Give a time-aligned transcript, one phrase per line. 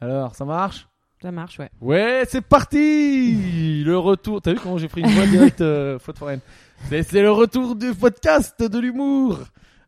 [0.00, 0.88] Alors, ça marche?
[1.20, 1.70] Ça marche, ouais.
[1.80, 4.40] Ouais, c'est parti Le retour.
[4.40, 6.40] T'as vu comment j'ai pris une voix directe euh, faute foraine
[6.88, 9.40] C'est c'est le retour du podcast de l'humour.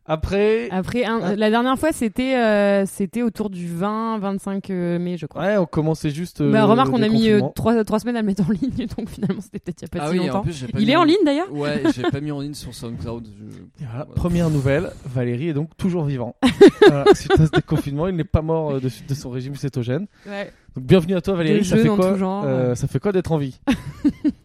[0.07, 1.37] Après, Après, un- Ah.
[1.37, 5.43] la dernière fois, c'était euh, c'était autour du 20-25 euh, mai, je crois.
[5.43, 6.41] ouais, on commençait juste.
[6.41, 7.53] euh, bah, remarque, on a mis euh, confinement.
[7.55, 9.89] trois, trois semaines à le mettre en ligne, donc finalement, c'était peut-être il y a
[10.01, 10.39] pas ah si oui, longtemps.
[10.41, 12.55] en plus, pas Il mis est en ligne d'ailleurs Ouais, j'ai pas mis en ligne
[12.55, 13.27] sur SoundCloud.
[13.27, 14.15] je- Et voilà, voilà.
[14.16, 16.35] Première nouvelle, Valérie est donc toujours vivant.
[16.89, 20.07] Voilà, suite à ce déconfinement, il n'est pas mort euh, de son régime cétogène.
[20.27, 20.51] Ouais.
[20.75, 22.43] Donc bienvenue à toi Valérie, ça fait quoi genre.
[22.46, 23.60] euh, Ça fait quoi d'être en vie?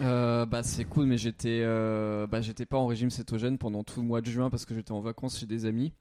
[0.00, 4.00] Euh, bah c'est cool, mais j'étais, euh, bah j'étais pas en régime cétogène pendant tout
[4.00, 5.92] le mois de juin parce que j'étais en vacances chez des amis.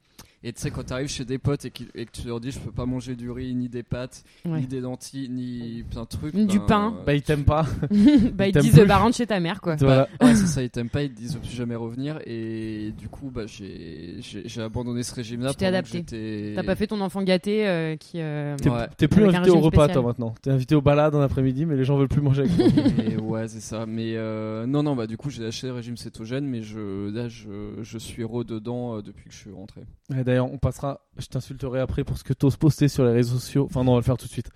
[0.44, 2.72] Et tu sais quand t'arrives chez des potes et, que tu leur dis je peux
[2.72, 4.60] pas manger du riz, ni des pâtes, Ouais.
[4.62, 6.34] ni des lentilles, ni plein de trucs.
[6.34, 6.94] Ni du ben, pain.
[7.00, 7.66] euh, Bah il t'aime pas.
[8.34, 9.76] bah, ils T'aimes disent bah, rentre chez ta mère, quoi.
[9.78, 10.08] Voilà.
[10.22, 12.20] Ouais, c'est ça, ils t'aiment pas, ils te disent plus jamais revenir.
[12.26, 14.20] Et du coup, bah, j'ai,
[14.62, 15.52] abandonné ce régime-là.
[15.52, 16.54] Tu t'es adapté.
[16.56, 18.20] T'as pas fait ton enfant gâté euh, qui.
[18.20, 18.88] euh, T'es Ouais.
[19.08, 19.92] plus invité au régime repas spécial.
[19.94, 20.36] toi maintenant.
[20.42, 22.66] T'es invité aux balades en après-midi, mais les gens veulent plus manger avec toi.
[23.06, 23.86] Et ouais, c'est ça.
[23.86, 27.30] Mais euh, non, non, bah du coup, j'ai lâché le régime cétogène, mais je, là,
[27.30, 27.48] je,
[27.82, 29.82] je suis rededans euh, depuis que je suis rentré.
[30.16, 31.02] Et D'ailleurs, on passera.
[31.18, 33.66] Je t'insulterai après pour ce que t'oses poster sur les réseaux sociaux.
[33.70, 34.50] Enfin, non, on va le faire tout de suite.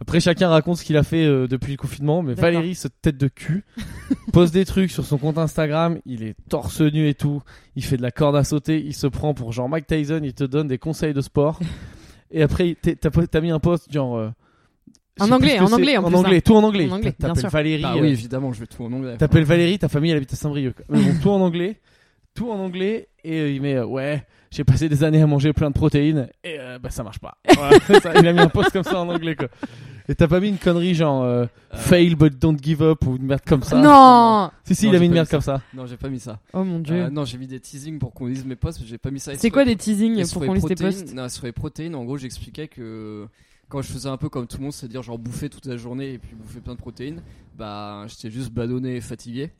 [0.00, 2.22] Après, chacun raconte ce qu'il a fait euh, depuis le confinement.
[2.22, 2.50] Mais D'accord.
[2.52, 3.64] Valérie, cette tête de cul,
[4.32, 5.98] poste des trucs sur son compte Instagram.
[6.06, 7.40] Il est torse nu et tout.
[7.76, 8.80] Il fait de la corde à sauter.
[8.84, 10.20] Il se prend pour genre Mike Tyson.
[10.22, 11.60] Il te donne des conseils de sport.
[12.30, 14.16] Et après, t'es- t'as t'as mis un post genre.
[14.16, 14.30] euh,
[15.18, 15.74] je En sais plus anglais, ce que en c'est.
[15.74, 16.40] anglais, en en plus, anglais, hein.
[16.44, 16.88] tout en anglais.
[16.90, 17.50] En anglais, bien T'appelles sûr.
[17.50, 17.82] Valérie.
[17.82, 19.16] Bah euh, oui, évidemment, je vais tout en anglais.
[19.18, 20.74] T'appelles Valérie, ta famille elle habite à Saint-Brieuc.
[20.74, 20.84] quoi.
[20.88, 21.78] Mais bon, tout en anglais,
[22.34, 25.52] tout en anglais, et euh, il met euh, ouais, j'ai passé des années à manger
[25.52, 27.38] plein de protéines, et euh, bah ça marche pas.
[27.54, 29.48] Voilà, ça, il a mis un post comme ça en anglais quoi.
[30.08, 33.24] Et t'as pas mis une connerie genre euh, fail but don't give up ou une
[33.24, 33.80] merde comme ça?
[33.80, 35.62] Non Si si, Non, il a mis une merde mis comme ça.
[35.72, 36.40] Non, j'ai pas mis ça.
[36.52, 37.04] Oh mon dieu.
[37.04, 39.20] Euh, non, j'ai mis des teasings pour qu'on lise mes posts, mais j'ai pas mis
[39.20, 39.34] ça.
[39.36, 42.04] C'est quoi les des teasings pour qu'on lise tes posts non, sur les protéines, en
[42.04, 43.26] gros, j'expliquais que
[43.68, 46.14] quand je faisais un peu comme tout le monde, c'est-à-dire genre bouffer toute la journée
[46.14, 47.22] et puis bouffer plein de protéines,
[47.56, 49.50] bah j'étais juste badonné et fatigué.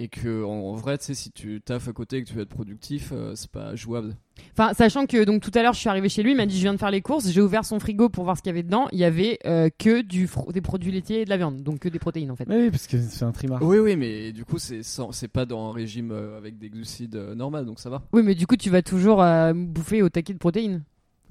[0.00, 2.42] Et que en, vrai, tu sais, si tu taffes à côté et que tu veux
[2.42, 4.14] être productif, euh, c'est pas jouable.
[4.52, 6.54] Enfin, sachant que donc tout à l'heure, je suis arrivé chez lui, il m'a dit
[6.56, 8.54] je viens de faire les courses, j'ai ouvert son frigo pour voir ce qu'il y
[8.54, 8.86] avait dedans.
[8.92, 11.88] Il y avait euh, que du des produits laitiers et de la viande, donc que
[11.88, 12.46] des protéines en fait.
[12.48, 13.60] Mais oui, parce que c'est un trimar.
[13.60, 16.70] Oui, oui, mais du coup, c'est sans- c'est pas dans un régime euh, avec des
[16.70, 18.04] glucides euh, normal, donc ça va.
[18.12, 20.84] Oui, mais du coup, tu vas toujours euh, bouffer au taquet de protéines.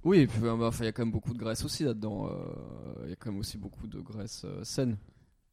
[0.03, 2.27] Oui, et puis bah, enfin, il y a quand même beaucoup de graisse aussi là-dedans.
[2.27, 4.97] euh, Il y a quand même aussi beaucoup de graisse euh, saine.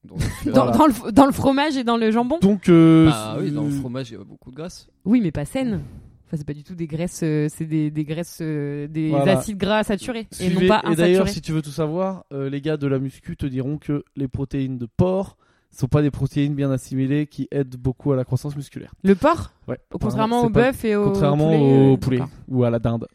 [0.52, 2.38] Dans, le, dans le fromage et dans le jambon?
[2.40, 4.88] Donc euh, Bah oui, dans le fromage, il y a beaucoup de graisse.
[5.04, 5.80] Oui, mais pas saine.
[6.26, 9.38] Enfin, c'est pas du tout des graisses, euh, c'est des, des graisses, euh, des Voilà.
[9.38, 11.28] acides gras saturés et non pas et d'ailleurs, insaturés.
[11.30, 14.26] si tu veux tout savoir, euh, les gars de la muscu te diront que les
[14.28, 15.36] protéines de porc
[15.70, 18.94] sont pas des protéines bien assimilées qui aident beaucoup à la croissance musculaire.
[19.02, 19.52] Le porc?
[19.68, 19.78] Ouais.
[20.00, 22.32] Contrairement C'est au pas- bœuf et au Contrairement poulet, au poulet d'accord.
[22.48, 23.06] ou à la dinde.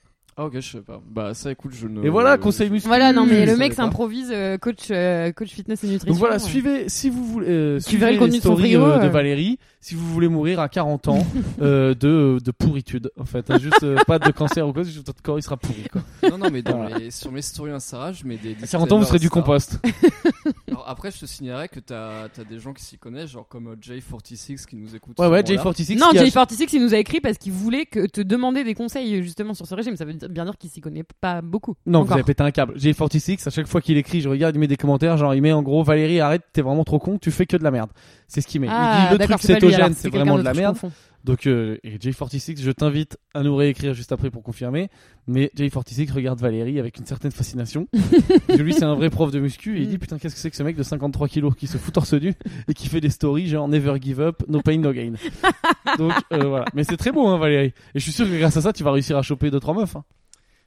[0.42, 1.02] Ah ok, je sais pas.
[1.06, 2.02] Bah ça, écoute, je ne.
[2.02, 2.88] Et voilà, conseil muscu.
[2.88, 6.14] Voilà, non mais le mec s'improvise euh, coach, euh, coach fitness et nutrition.
[6.14, 6.40] Donc voilà, ouais.
[6.40, 9.08] suivez, si vous voulez, euh, suivez le les contenu de son stories, frigo, euh, de.
[9.10, 11.28] Valérie, si vous voulez mourir à 40 ans
[11.62, 13.52] euh, de, de pourritude, en fait.
[13.52, 15.84] hein, juste euh, pas de cancer ou quoi, juste votre corps il sera pourri.
[15.92, 16.02] Quoi.
[16.30, 17.00] Non, non, mais dans Voilà.
[17.00, 18.56] mes- sur mes stories Instagram, je mets des.
[18.64, 19.78] À 40 ans, vous serez du compost.
[20.70, 23.68] Alors après, je te signalerais que t'as as des gens qui s'y connaissent, genre comme
[23.68, 25.20] euh, J46 qui nous écoute.
[25.20, 25.72] Ouais, ouais, souvent là.
[25.72, 25.98] J46.
[26.00, 28.74] Non, qui a- J46 il nous a écrit parce qu'il voulait que te demander des
[28.74, 29.98] conseils justement sur ce régime.
[29.98, 31.76] Ça veut dire- bien dire qu'il s'y connaît pas beaucoup.
[31.86, 32.16] Non, vous Encore.
[32.16, 32.76] avez pété un câble.
[32.78, 35.52] J46, à chaque fois qu'il écrit, je regarde, il met des commentaires, genre il met
[35.52, 37.90] en gros Valérie, arrête, t'es vraiment trop con, tu fais que de la merde.
[38.28, 38.68] C'est ce qu'il met.
[38.70, 40.78] Ah, il dit le truc cétogène, c'est vraiment de la merde.
[41.26, 44.88] Donc, euh, et J46, je t'invite à nous réécrire juste après pour confirmer.
[45.28, 47.88] Mais J46 regarde Valérie avec une certaine fascination.
[48.48, 50.50] Que lui, c'est un vrai prof de muscu et il dit Putain, qu'est-ce que c'est
[50.50, 52.34] que ce mec de 53 kilos qui se fout torse nu
[52.70, 55.14] et qui fait des stories genre Never give up, no pain, no gain.
[55.98, 56.66] Donc, euh, voilà.
[56.74, 57.74] Mais c'est très beau, hein, Valérie.
[57.94, 59.96] Et je suis sûr que grâce à ça, tu vas réussir à choper 2-3 meufs.
[59.98, 60.04] hein.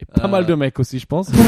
[0.02, 0.28] Et pas Euh.
[0.28, 1.30] mal de mecs aussi, je pense.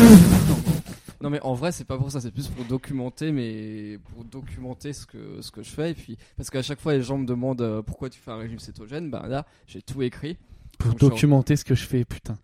[1.20, 4.92] Non, mais en vrai, c'est pas pour ça, c'est plus pour documenter, mais pour documenter
[4.92, 5.92] ce que, ce que je fais.
[5.92, 8.36] Et puis, parce qu'à chaque fois, les gens me demandent euh, pourquoi tu fais un
[8.36, 9.10] régime cétogène.
[9.10, 10.36] Bah là, j'ai tout écrit.
[10.78, 12.36] pour documenter ce que je fais, putain.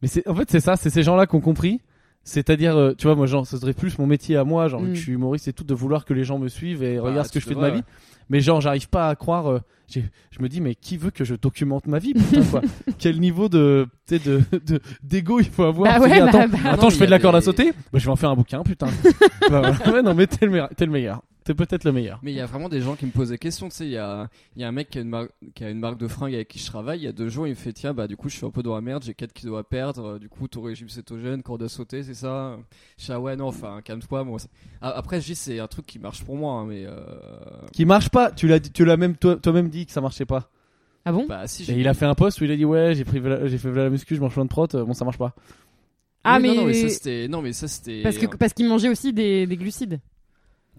[0.00, 1.80] Mais c'est, en fait, c'est ça, c'est ces gens-là qui ont compris.
[2.22, 4.88] C'est-à-dire, euh, tu vois, moi, genre, ce serait plus mon métier à moi, genre, Mm.
[4.90, 7.02] que je suis humoriste et tout, de vouloir que les gens me suivent et Bah,
[7.02, 7.82] regardent ce que je fais de ma vie.
[8.28, 9.50] Mais genre, j'arrive pas à croire.
[9.50, 9.58] euh,
[9.92, 10.00] je
[10.40, 12.60] me dis, mais qui veut que je documente ma vie, putain, quoi
[12.98, 16.46] Quel niveau de, tu sais, de, de, d'ego il faut avoir Bah ouais, dis, attends,
[16.48, 16.58] bah.
[16.66, 17.72] attends, Non, je fais de la corde à sauter.
[17.92, 18.86] Bah, je vais en faire un bouquin, putain.
[19.50, 19.92] bah, voilà.
[19.92, 20.52] Ouais, non, mais t'es le
[20.92, 21.22] meilleur.
[21.50, 22.20] T'es peut-être le meilleur.
[22.22, 23.68] Mais il y a vraiment des gens qui me posent des questions.
[23.68, 25.64] Tu sais, il y a, il y a un mec qui a, une marque, qui
[25.64, 27.00] a une marque de fringues avec qui je travaille.
[27.00, 28.50] Il y a deux jours, il me fait Tiens, bah du coup, je suis un
[28.50, 30.04] peu dans la merde, j'ai 4 kilos à perdre.
[30.04, 32.56] euh, Du coup, ton régime cétogène, corde à sauter, c'est ça?
[32.98, 34.24] Je dis Ah ouais, non, enfin, calme-toi.
[34.80, 36.84] Ah, Après, je dis C'est un truc qui marche pour moi, hein, mais.
[36.86, 37.00] euh,
[37.72, 38.30] Qui marche pas.
[38.30, 40.50] Tu l'as, dit- tu l'as même toi, toi-même dit que ça marchait pas.
[41.04, 41.26] Ah bon?
[41.26, 43.20] Bah, si Et il a fait un post où il a dit ouais j'ai pris
[43.46, 45.34] j'ai fait la muscu je mange plein de prot euh, bon ça marche pas
[46.22, 48.52] Ah, Oui, mais, non, non, mais ça c'était non mais ça c'était parce que parce
[48.52, 49.98] qu'il mangeait aussi des, des glucides.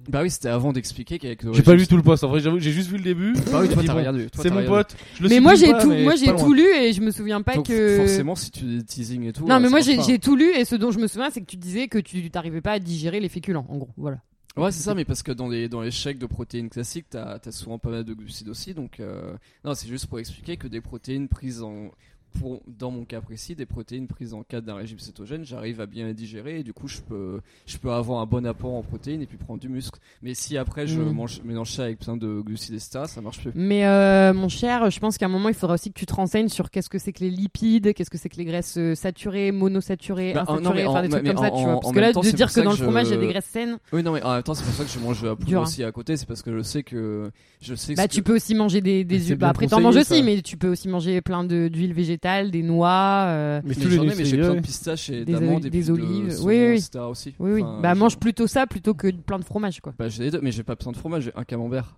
[0.09, 2.23] Bah oui c'était avant d'expliquer qu'avec J'ai pas lu tout le post.
[2.23, 3.33] En vrai, j'avoue, j'ai juste vu le début.
[3.51, 4.95] Bah oui toi t'as rien C'est mon pote.
[5.17, 7.41] Je le Mais moi j'ai tout, mais moi j'ai tout lu et je me souviens
[7.41, 7.97] pas Donc, que.
[7.97, 10.49] forcément si tu des teasing et tout Non, euh, mais ça moi j'ai tout lu
[10.55, 12.79] et ce dont je me souviens c'est que tu disais que tu t'arrivais pas à
[12.79, 13.89] digérer les féculents en gros.
[13.97, 14.17] Voilà.
[14.57, 17.39] Ouais, c'est ça, mais parce que dans les, dans les shakes de protéines classiques, t'as
[17.43, 18.73] as souvent pas mal de glucides aussi.
[18.73, 19.33] Donc, euh,
[19.63, 21.91] non, c'est juste pour expliquer que des protéines prises en.
[22.39, 25.85] Pour, dans mon cas précis, des protéines prises en cadre d'un régime cétogène, j'arrive à
[25.85, 28.81] bien les digérer et du coup, je peux, je peux avoir un bon apport en
[28.83, 29.99] protéines et puis prendre du muscle.
[30.21, 31.11] Mais si après je Mm.
[31.13, 33.51] mange, mélange ça avec plein de glucides, etc., ça marche plus.
[33.55, 36.13] Mais euh, mon cher, je pense qu'à un moment il faudra aussi que tu te
[36.13, 38.95] renseignes sur qu'est-ce que c'est que les lipides, qu'est-ce que c'est que les graisses euh,
[38.95, 41.79] saturées, monosaturées, Bah, insaturées, enfin des trucs ça, tu vois.
[41.79, 43.27] Parce que là, temps, de dire que dans que le fromage il y a des
[43.27, 45.45] graisses saines, Oui, non, mais en même temps, c'est pour ça que je mange poudre
[45.45, 45.63] Dur, hein.
[45.63, 46.17] aussi à côté.
[46.17, 47.29] C'est parce que je sais que.
[47.61, 49.35] Je sais bah tu peux aussi manger des, des.
[49.35, 53.25] Bah, après t'en manges aussi, mais tu peux aussi manger plein d'huiles végétales, des noix.
[53.27, 54.61] euh, Mais Mais tous les j'en ai, mais j'ai nutriments, plein ouais.
[54.61, 56.37] de pistaches et Des d'amandes oli- et des puis de olives.
[56.43, 56.73] Oui, oui.
[56.77, 56.99] etc.
[57.09, 57.33] aussi.
[57.39, 57.63] Oui, oui.
[57.63, 59.93] Enfin, bah mange plutôt ça plutôt que plein de fromage, quoi.
[59.97, 61.97] Bah j'ai les deux, mais j'ai pas besoin de fromage, j'ai un camembert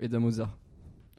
[0.00, 0.48] et de la mozza.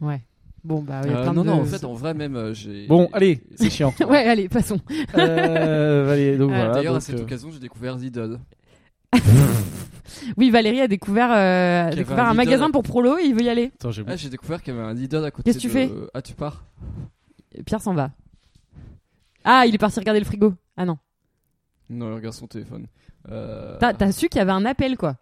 [0.01, 0.21] Ouais.
[0.63, 1.47] Bon, bah, il y a Euh, plein non, de...
[1.49, 2.87] non, en fait, en vrai, même, euh, j'ai.
[2.87, 3.93] Bon, allez, c'est chiant.
[4.07, 4.79] Ouais, allez, passons.
[5.17, 6.73] Euh, allez, donc Euh, voilà.
[6.73, 8.39] D'ailleurs, à cette euh, occasion, j'ai découvert Lidl.
[10.37, 13.49] Oui, Valérie a découvert, euh, a découvert un magasin pour prolo et il veut y
[13.49, 13.71] aller.
[13.75, 15.67] Attends, j'ai Ah, j'ai découvert qu'il y avait un Lidl à côté Qu'est-ce que tu
[15.67, 15.91] de- fais?
[16.13, 16.63] Ah, tu pars
[17.65, 18.11] Pierre s'en va.
[19.43, 20.53] Ah, il est parti regarder le frigo.
[20.77, 20.97] Ah non.
[21.89, 22.87] Non, il regarde son téléphone.
[23.29, 23.77] Euh...
[23.79, 25.15] T'as t'as su qu'il y avait un appel, quoi.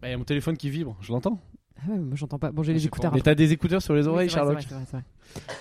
[0.00, 1.40] Bah, y a mon téléphone qui vibre, je l'entends.
[1.78, 2.50] Ah ouais, moi j'entends pas.
[2.52, 3.12] Bon, j'ai les J'ai écouteurs.
[3.14, 4.62] Mais t'as des écouteurs sur les Oui, oreilles, c'est vrai, Sherlock.
[4.66, 5.02] c'est vrai, c'est vrai,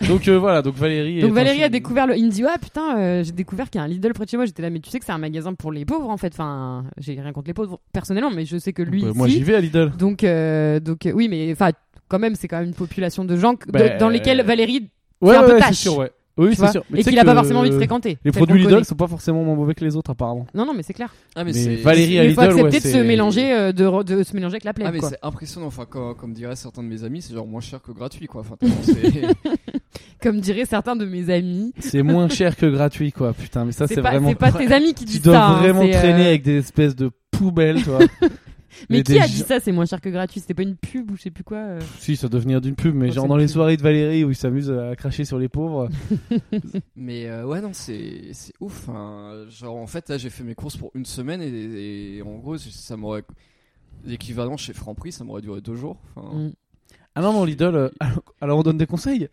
[0.01, 0.07] c'est vrai.
[0.07, 1.21] Donc euh, voilà, donc Valérie.
[1.21, 2.15] Donc Valérie un- a découvert le.
[2.15, 4.29] Il me dit ah putain euh, j'ai découvert qu'il y a un Lidl près de
[4.29, 4.45] chez moi.
[4.45, 6.31] J'étais là mais tu sais que c'est un magasin pour les pauvres en fait.
[6.33, 9.33] Enfin j'ai rien contre les pauvres personnellement mais je sais que lui Bah, moi si.
[9.33, 9.89] j'y vais à Lidl.
[9.97, 11.71] Donc euh, donc euh, oui mais enfin
[12.07, 14.89] quand même c'est quand même une population de gens que- Bah, de- dans lesquels Valérie
[15.25, 16.11] Ouais, un peu tâche, sûr, ouais.
[16.37, 16.83] Oui, tu c'est sûr.
[16.89, 18.17] Mais et tu qu'il a pas forcément envie de fréquenter.
[18.25, 20.45] Les produits Lidl sont pas forcément moins mauvais que les autres apparemment.
[20.53, 21.13] Non non mais c'est clair.
[21.35, 21.75] Ah, mais, Mais c'est.
[21.77, 24.73] Valérie à Il faut ouais, accepter de se mélanger euh, de, se mélanger avec la
[24.73, 25.67] plèbe Ah, mais c'est impressionnant.
[25.67, 28.41] Enfin, comme, comme diraient certains de mes amis, c'est genre moins cher que gratuit, quoi.
[28.41, 28.57] Enfin.
[30.21, 31.73] Comme diraient certains de mes amis.
[31.79, 33.33] C'est moins cher que gratuit quoi.
[33.33, 34.29] Putain, mais ça c'est vraiment.
[34.29, 35.47] c'est pas tes amis qui Tu disent dois ça.
[35.47, 37.99] hein, vraiment c'est, euh, traîner avec des espèces de poubelles, toi.
[38.89, 40.39] Mais, qui a dit ça C'est moins cher que gratuit.
[40.39, 41.57] C'était pas une pub ou je sais plus quoi.
[41.57, 41.79] euh.
[41.99, 43.53] Si, ça doit venir d'une pub, mais Oh, genre c'est dans une les pub.
[43.53, 45.89] soirées de Valérie où il s'amuse à cracher sur les pauvres.
[46.95, 48.89] Mais euh, ouais, non, c'est c'est ouf.
[48.89, 49.45] hein.
[49.49, 52.57] Genre, en fait, là, j'ai fait mes courses pour une semaine et, et en gros,
[52.57, 53.23] ça m'aurait.
[54.03, 55.97] L'équivalent chez Franprix, ça m'aurait duré deux jours.
[56.15, 56.51] Enfin, Mm.
[57.15, 57.89] Ah non, non, Lidl, euh,
[58.41, 59.29] alors- on donne des conseils.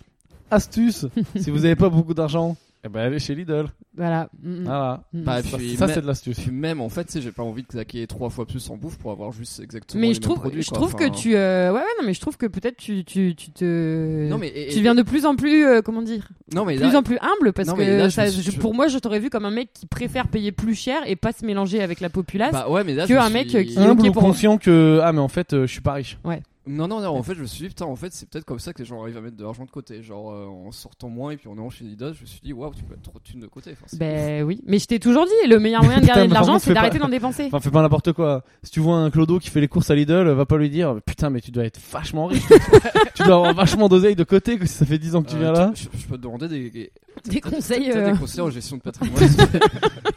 [0.52, 1.06] Astuce,
[1.36, 3.67] si vous avez pas beaucoup d'argent, eh ben allez chez Lidl.
[3.96, 4.29] Voilà.
[4.43, 4.64] Mm, mm.
[4.64, 5.05] Voilà.
[5.12, 5.23] Mm.
[5.23, 6.40] Bah, Ça, puis ça, mais- c'est de l'astuce.
[6.40, 9.11] Puis même, en fait, j'ai pas envie de claquer trois fois plus en bouffe pour
[9.12, 10.79] avoir juste exactement les Mais je mêmes trouve, produits, je quoi.
[10.79, 13.34] trouve Enfin, que tu, euh, ouais, ouais, non, mais je trouve que peut-être tu, tu,
[13.37, 14.49] tu te, Non, mais.
[14.49, 17.02] et- tu deviens de plus en plus, euh, comment dire, Non, mais plus là- en
[17.02, 19.31] plus humble parce non, que là, je ça- suis- je- pour moi, je t'aurais vu
[19.31, 22.52] comme un mec qui préfère payer plus cher et pas se mélanger avec la populace.
[22.52, 24.58] Bah ouais, mais là, que je un mec suis- qui- Humble ok ou pour- conscient
[24.58, 26.19] que ah mais en fait euh, je suis pas riche.
[26.64, 28.60] Non, non, non, en fait, je me suis dit, putain, en fait, c'est peut-être comme
[28.60, 30.00] ça que les gens arrivent à mettre de l'argent de côté.
[30.02, 32.52] Genre, euh, en sortant moins et puis en allant chez Lidl, je me suis dit,
[32.52, 33.72] waouh, tu peux mettre trop de thunes de côté.
[33.72, 33.96] Enfin.
[33.98, 36.58] Ben oui, mais je t'ai toujours dit, le meilleur moyen de Putain, garder de l'argent,
[36.60, 37.46] c'est d'arrêter pas- d'en dépenser.
[37.46, 38.44] Enfin fais pas n'importe quoi.
[38.62, 40.96] Si tu vois un clodo qui fait les courses à Lidl, va pas lui dire
[41.04, 42.42] putain mais tu dois être vachement riche.
[43.14, 45.36] tu dois avoir vachement d'oseille de côté que si ça fait 10 ans que tu
[45.36, 45.72] Euh, viens là.
[45.74, 46.92] Je, je peux te demander des,
[47.24, 47.84] des, Des conseils.
[47.90, 49.22] peut-être euh, des conseils en gestion de patrimoine.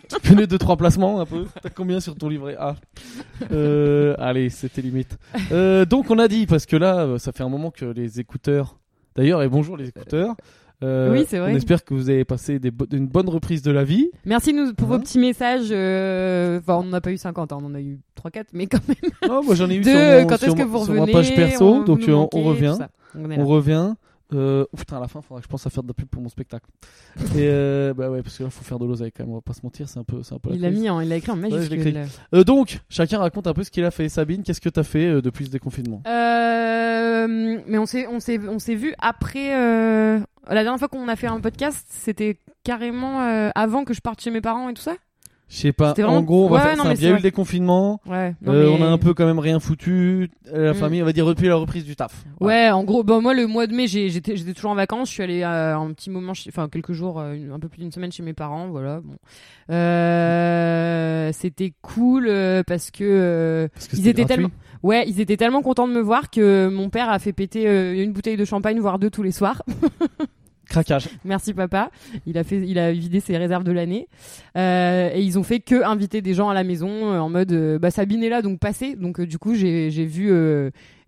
[0.07, 1.45] Tu connais deux trois placements un peu.
[1.61, 2.75] T'as combien sur ton livret A
[3.51, 5.17] euh, Allez, c'était limite.
[5.51, 8.77] Euh, donc on a dit parce que là, ça fait un moment que les écouteurs.
[9.15, 10.35] D'ailleurs, et bonjour les écouteurs.
[10.83, 11.53] Euh, Oui, c'est vrai.
[11.53, 14.09] On espère que vous avez passé des bo- une bonne reprise de la vie.
[14.25, 15.67] Merci nous pour vos Hein petits messages.
[15.71, 18.67] euh, Enfin, on n'en a pas eu 50, hein, on en a eu 3-4, mais
[18.67, 19.11] quand même.
[19.29, 20.93] Oh, moi j'en ai eu De sur, mon- quand sur est-ce que ma- vous sur
[20.93, 22.77] revenez ma page perso, on- donc on, manquez, on revient.
[23.15, 23.93] On revient.
[24.33, 26.07] Euh, oh, putain, à la fin, faudra que je pense à faire de la pub
[26.07, 26.65] pour mon spectacle.
[27.35, 29.31] Et euh, bah ouais, parce que là, faut faire de l'oseille quand même.
[29.31, 30.49] On va pas se mentir, c'est un peu, c'est un peu.
[30.49, 32.05] la Il l'a mis, en- il l'a écrit en majuscule.
[32.33, 34.09] Euh, donc, chacun raconte un peu ce qu'il a fait.
[34.09, 36.01] Sabine, qu'est-ce que t'as fait euh, depuis ce déconfinement?
[36.07, 39.55] Euh, mais on s'est, on s'est, on s'est vu après.
[39.55, 44.01] euh, La dernière fois qu'on a fait un podcast, c'était carrément euh, avant que je
[44.01, 44.95] parte chez mes parents et tout ça?
[45.47, 45.89] Je sais pas.
[45.89, 47.19] C'était En vraiment- gros, on va Ouais, faire non, mais Il y a eu vrai.
[47.19, 48.01] le déconfinement.
[48.07, 48.33] Ouais.
[48.41, 50.29] non, Euh, mais- On a un peu quand même rien foutu.
[50.51, 50.75] Euh, La Mm.
[50.75, 52.25] famille, on va dire depuis la reprise du taf.
[52.39, 55.07] Ouais, en gros, bon, moi le mois de mai, j'étais, toujours en vacances.
[55.09, 57.79] Je suis allée euh, un petit moment, chez- enfin quelques jours, euh, un peu plus
[57.79, 58.67] d'une semaine chez mes parents.
[58.69, 59.01] Voilà.
[59.01, 59.15] Bon,
[59.69, 64.35] Euh, c'était cool euh, parce que euh, Parce que ils étaient gratuit.
[64.35, 64.49] tellement,
[64.83, 68.13] ouais, ils étaient tellement contents de me voir que mon père a fait péter une
[68.13, 69.61] bouteille de champagne, voire deux tous les soirs.
[70.67, 71.09] Craquage.
[71.23, 71.91] Merci papa.
[72.25, 74.07] Il a fait, il a vidé ses réserves de l'année.
[74.57, 77.51] Euh, et ils ont fait que inviter des gens à la maison euh, en mode,
[77.51, 78.95] euh, bah Sabine est là donc passez.
[78.95, 80.31] Donc euh, du coup j'ai j'ai vu,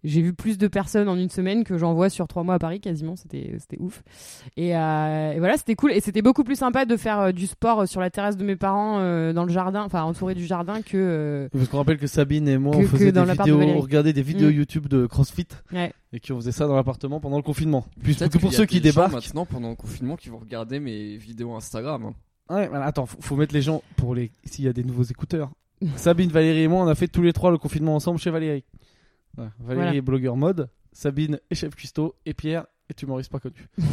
[0.04, 2.60] j'ai vu plus de personnes en une semaine que j'en vois sur trois mois à
[2.60, 3.16] Paris quasiment.
[3.16, 4.04] C'était c'était ouf.
[4.56, 5.92] Et, euh, et voilà, c'était cool.
[5.92, 8.44] Et c'était beaucoup plus sympa de faire euh, du sport euh, sur la terrasse de
[8.46, 10.96] mes parents euh, dans le jardin, enfin entouré du jardin que.
[10.98, 13.58] euh, Parce qu'on rappelle que Sabine et moi, Que- on faisait dans des de vidéos,
[13.58, 13.77] Valérie.
[13.77, 14.50] on regardait des vidéos.
[14.50, 15.92] YouTube de CrossFit Ouais.
[16.13, 17.86] et qu'on faisait ça dans l'appartement pendant le confinement.
[18.04, 20.16] Puis Peut-être que pour y a ceux qui des gens débarquent, maintenant pendant le confinement
[20.16, 22.06] qui vont regarder mes vidéos Instagram.
[22.06, 22.13] hein.
[22.56, 25.04] Ouais, voilà, attends, faut, faut mettre les gens pour les s'il y a des nouveaux
[25.04, 25.50] écouteurs.
[25.96, 28.63] Sabine, Valérie et moi, on a fait tous les trois le confinement ensemble chez Valérie.
[29.38, 29.96] Valérie Voilà.
[29.96, 33.67] est blogueur mode, Sabine est chef cuistot et Pierre est humoriste pas connu.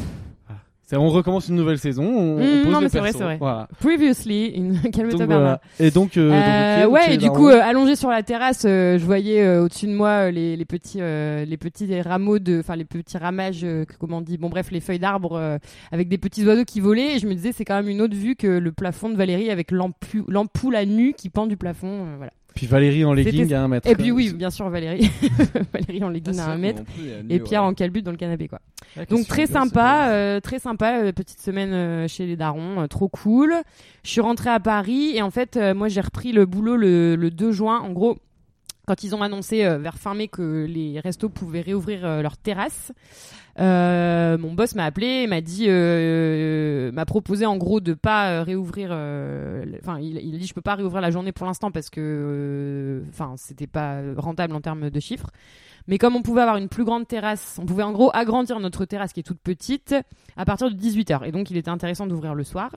[0.86, 2.04] C'est- on recommence une nouvelle saison.
[2.04, 3.38] On, on Mm, pose non, mais c'est vrai, c'est vrai.
[3.38, 3.68] Voilà.
[3.80, 4.90] Previously, in...
[4.92, 5.60] calme-toi voilà.
[5.80, 9.02] Et donc, euh, Euh, donc, ouais, et du coup, euh, allongé sur la terrasse, je
[9.02, 13.64] voyais au-dessus de moi les, les petits, les petits rameaux de, enfin les petits ramages,
[13.98, 15.58] comment on dit, bon bref, les feuilles d'arbres
[15.90, 17.16] avec des petits oiseaux qui volaient.
[17.16, 19.48] Et je me disais, c'est quand même une autre vue que le plafond de Valérie
[19.48, 22.32] avec l'ampoule à nu qui pend du plafond, voilà.
[22.54, 23.88] Puis Valérie en legging à un mètre.
[23.88, 25.10] Et puis oui, bien sûr Valérie,
[25.72, 26.82] Valérie en Ah, legging c'est à vrai un que mètre.
[27.28, 27.68] Et Pierre ouais.
[27.68, 28.60] en calbut dans le canapé quoi.
[28.96, 32.82] Ouais, Donc qu'est-ce très sympa, euh, très sympa, euh, petite semaine euh, chez les darons,
[32.82, 33.54] euh, trop cool.
[34.04, 37.16] Je suis rentrée à Paris et en fait, euh, moi j'ai repris le boulot le,
[37.16, 37.80] le 2 juin.
[37.80, 38.18] En gros,
[38.86, 42.36] quand ils ont annoncé euh, vers fin mai que les restos pouvaient réouvrir euh, leurs
[42.36, 42.92] terrasses,
[43.60, 48.42] euh, mon boss m'a appelé, m'a dit, euh, m'a proposé en gros de pas euh,
[48.42, 48.88] réouvrir.
[48.92, 53.02] euh, Enfin, il, dit je peux pas réouvrir la journée pour l'instant parce que, euh,
[53.10, 55.30] enfin, c'était pas rentable en termes de chiffres.
[55.86, 58.86] Mais comme on pouvait avoir une plus grande terrasse, on pouvait en gros agrandir notre
[58.86, 59.94] terrasse qui est toute petite
[60.36, 61.24] à partir de 18h.
[61.26, 62.70] Et donc il était intéressant d'ouvrir le soir.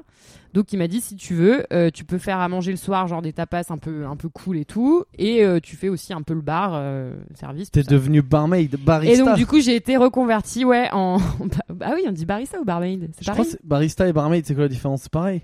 [0.54, 3.08] Donc il m'a dit si tu veux, euh, tu peux faire à manger le soir,
[3.08, 5.06] genre des tapas un peu, un peu cool et tout.
[5.18, 7.72] Et euh, tu fais aussi un peu le bar, euh, service.
[7.72, 9.14] T'es devenu barmaid, barista.
[9.16, 11.18] Et donc du coup j'ai été reconvertie ouais en...
[11.82, 14.14] ah oui on dit barista ou barmaid C'est Je crois pareil que c'est- barista et
[14.14, 15.04] barmaid, c'est quoi la différence?
[15.04, 15.44] C'est pareil?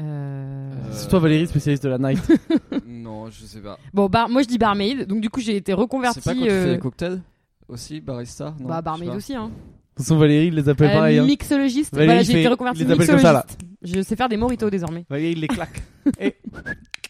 [0.00, 2.18] Euh, C'est toi Valérie, spécialiste de la night.
[3.02, 3.78] Non, je sais pas.
[3.92, 4.28] Bon bar...
[4.28, 5.06] moi je dis barmaid.
[5.06, 6.20] Donc du coup j'ai été reconvertie.
[6.22, 7.20] C'est pas quand tu euh, fais des cocktails
[7.68, 9.48] aussi, barista non, Bah barmaid aussi hein.
[9.48, 11.18] De toute façon, Valérie, il les appelle Euh, pareil.
[11.18, 11.24] hein.
[11.24, 11.92] Mixologiste.
[11.92, 13.44] Valérie, voilà, il j'ai été reconvertie il les appelle comme ça, là.
[13.46, 13.98] mixologiste.
[13.98, 15.04] Je sais faire des moritos désormais.
[15.10, 15.82] Valérie, il les claque.
[16.18, 16.36] Et...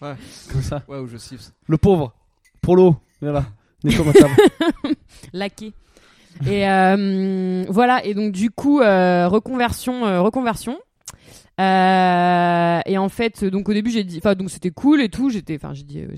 [0.01, 0.15] Ouais.
[0.51, 0.83] Comme ça.
[0.89, 1.45] Ouais, ou je siffle.
[1.69, 2.13] Le pauvre.
[2.61, 2.97] Pour l'eau.
[3.21, 3.45] Voilà.
[3.85, 4.13] N'est comme
[5.33, 5.73] laqué.
[6.47, 10.79] Et euh, voilà, et donc du coup, euh, reconversion, euh, reconversion.
[11.61, 15.31] Euh, et en fait, donc au début, j'ai dit, enfin, donc c'était cool et tout.
[15.31, 16.09] J'étais, enfin, j'ai dit, euh,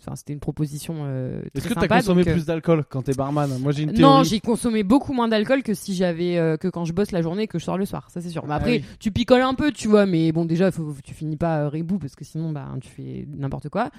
[0.00, 3.14] enfin, c'était une proposition euh, Est-ce que t'as consommé donc, euh, plus d'alcool quand t'es
[3.14, 3.48] barman?
[3.60, 4.16] Moi, j'ai une théorie.
[4.16, 7.22] non, j'ai consommé beaucoup moins d'alcool que si j'avais euh, que quand je bosse la
[7.22, 8.44] journée et que je sors le soir, ça c'est sûr.
[8.46, 8.84] Mais Ah après, oui.
[9.00, 11.98] tu picoles un peu, tu vois, mais bon déjà, faut, tu finis pas euh, rebou
[11.98, 13.90] parce que sinon, bah, tu fais n'importe quoi.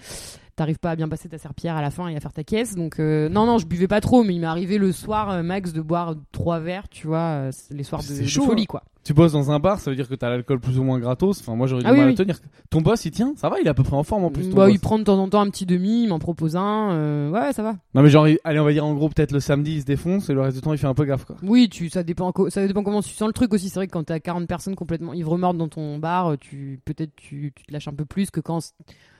[0.55, 2.75] T'arrives pas à bien passer ta serpillère à la fin et à faire ta caisse.
[2.75, 5.43] Donc euh, non, non, je buvais pas trop, mais il m'est arrivé le soir euh,
[5.43, 8.61] max de boire trois verres, tu vois, euh, les soirs de, C'est de chaud, folie
[8.63, 8.65] hein.
[8.69, 8.83] quoi.
[9.03, 11.39] Tu bosses dans un bar, ça veut dire que t'as l'alcool plus ou moins gratos.
[11.41, 12.13] Enfin, moi, j'aurais du Ah oui, mal oui.
[12.13, 12.39] à tenir.
[12.71, 14.49] Ton boss, il tient Ça va Il est à peu près en forme en plus.
[14.49, 14.73] ton Bah, boss.
[14.73, 16.91] il prend de temps en temps un petit demi, il m'en propose un.
[16.93, 17.75] euh, ouais, ça va.
[17.93, 19.85] Non, mais genre, il- allez, on va dire en gros, peut-être le samedi, il se
[19.85, 21.35] défonce et le reste du temps, il fait un peu gaffe, quoi.
[21.43, 23.69] Oui, tu, ça dépend, co- ça dépend comment tu sens le truc aussi.
[23.69, 27.13] C'est vrai que quand t'as 40 personnes complètement ivres mortes dans ton bar, tu peut-être
[27.15, 28.59] tu, tu te lâches un peu plus que quand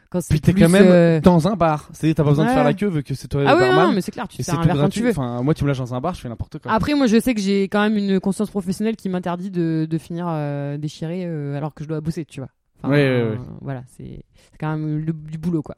[0.10, 1.90] quand c'est Puis t'es quand même euh, dans un bar.
[1.94, 3.62] C'est-à-dire, t'as pas besoin de faire la queue vu que c'est toi le Ah oui,
[3.62, 3.88] barman.
[3.88, 5.10] non, mais c'est clair, tu te c'est sers un verre quand tu veux.
[5.12, 6.72] Enfin, moi, tu me lâches dans un bar, je fais n'importe quoi.
[6.72, 9.98] Après, moi, je sais que j'ai quand même une conscience professionnelle qui m'interdit de, de
[9.98, 12.50] finir euh, déchiré euh, alors que je dois bosser, tu vois.
[12.80, 13.38] Enfin, Ouais, ouais, ouais.
[13.62, 15.76] voilà, c'est c'est quand même le- du boulot, quoi.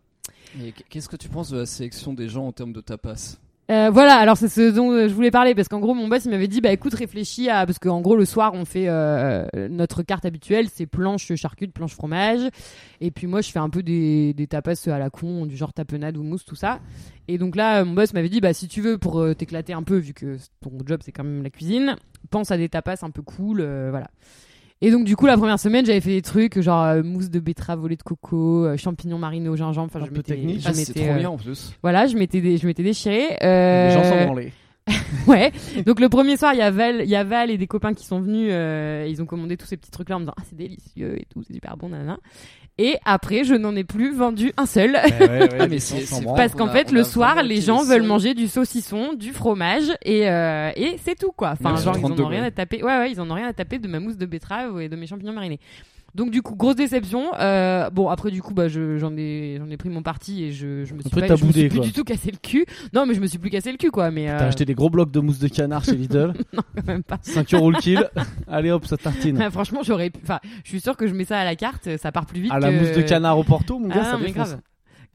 [0.62, 3.38] Et qu'est-ce que tu penses de la sélection des gens en termes de tapas?
[3.70, 6.24] Euh, voilà, alors c'est ce dont euh, je voulais parler parce qu'en gros mon boss
[6.24, 9.46] il m'avait dit bah écoute réfléchis à parce qu'en gros le soir on fait euh,
[9.70, 12.50] notre carte habituelle c'est planche charcute planche fromage.
[13.02, 15.74] Et puis moi je fais un peu des, des tapas à la con du genre
[15.74, 16.80] tapenade ou mousse tout ça.
[17.28, 19.74] Et donc là euh, mon boss m'avait dit bah si tu veux pour euh, t'éclater
[19.74, 21.98] un peu vu que ton job c'est quand même la cuisine
[22.30, 24.08] pense à des tapas un peu cool euh, voilà
[24.82, 27.40] et donc du coup la première semaine j'avais fait des trucs genre euh, mousse de
[27.40, 30.64] betterave lait de coco euh, champignons marinés au gingembre enfin je technique.
[30.66, 31.74] Ah, trop euh, bien en plus.
[31.82, 32.18] voilà je
[32.58, 34.52] je m'étais déchiré Les gens s'en branlaient.
[35.28, 35.52] Ouais.
[35.86, 37.94] Donc le premier soir, il y a Val, il y a Val et des copains
[37.94, 38.50] qui sont venus.
[38.52, 41.26] euh, ils ont commandé tous ces petits trucs-là en me disant ah c'est délicieux et
[41.30, 42.18] tout, c'est super bon, nanana.
[42.80, 44.96] Et après, je n'en ai plus vendu un seul.
[44.96, 45.08] Ah,
[45.70, 48.48] mais c'est- c'est Parce qu'en a- fait, le a soir, les gens veulent manger du
[48.48, 51.56] saucisson, du fromage et, euh, et c'est tout quoi.
[51.60, 52.84] Enfin, genre, ils en 30 ont rien à taper.
[52.84, 54.96] Ouais, ouais, ils en ont rien à taper de ma mousse de betterave et de
[54.96, 55.60] mes champignons marinés.
[56.18, 57.32] Donc du coup, grosse déception.
[57.40, 60.52] Euh, bon, après du coup, bah, je- j'en ai, j'en ai pris mon parti et
[60.52, 62.38] je, je me suis, Après, pas, je me suis boudé, plus du tout cassé le
[62.42, 62.66] cul.
[62.94, 64.10] Non, mais je me suis plus cassé le cul quoi.
[64.10, 66.34] Mais T'as euh, acheté des gros blocs de mousse de canard chez Lidl.
[66.76, 67.20] quand même pas.
[67.22, 68.10] 5 euros le kill.
[68.48, 69.40] Allez hop, ça tartine.
[69.40, 70.20] Ah, franchement, j'aurais pu.
[70.24, 72.52] Enfin, je suis sûr que je mets ça à la carte, ça part plus vite.
[72.52, 74.60] À la mousse de canard au Porto, mon gars, Ah, ça non, mais grave.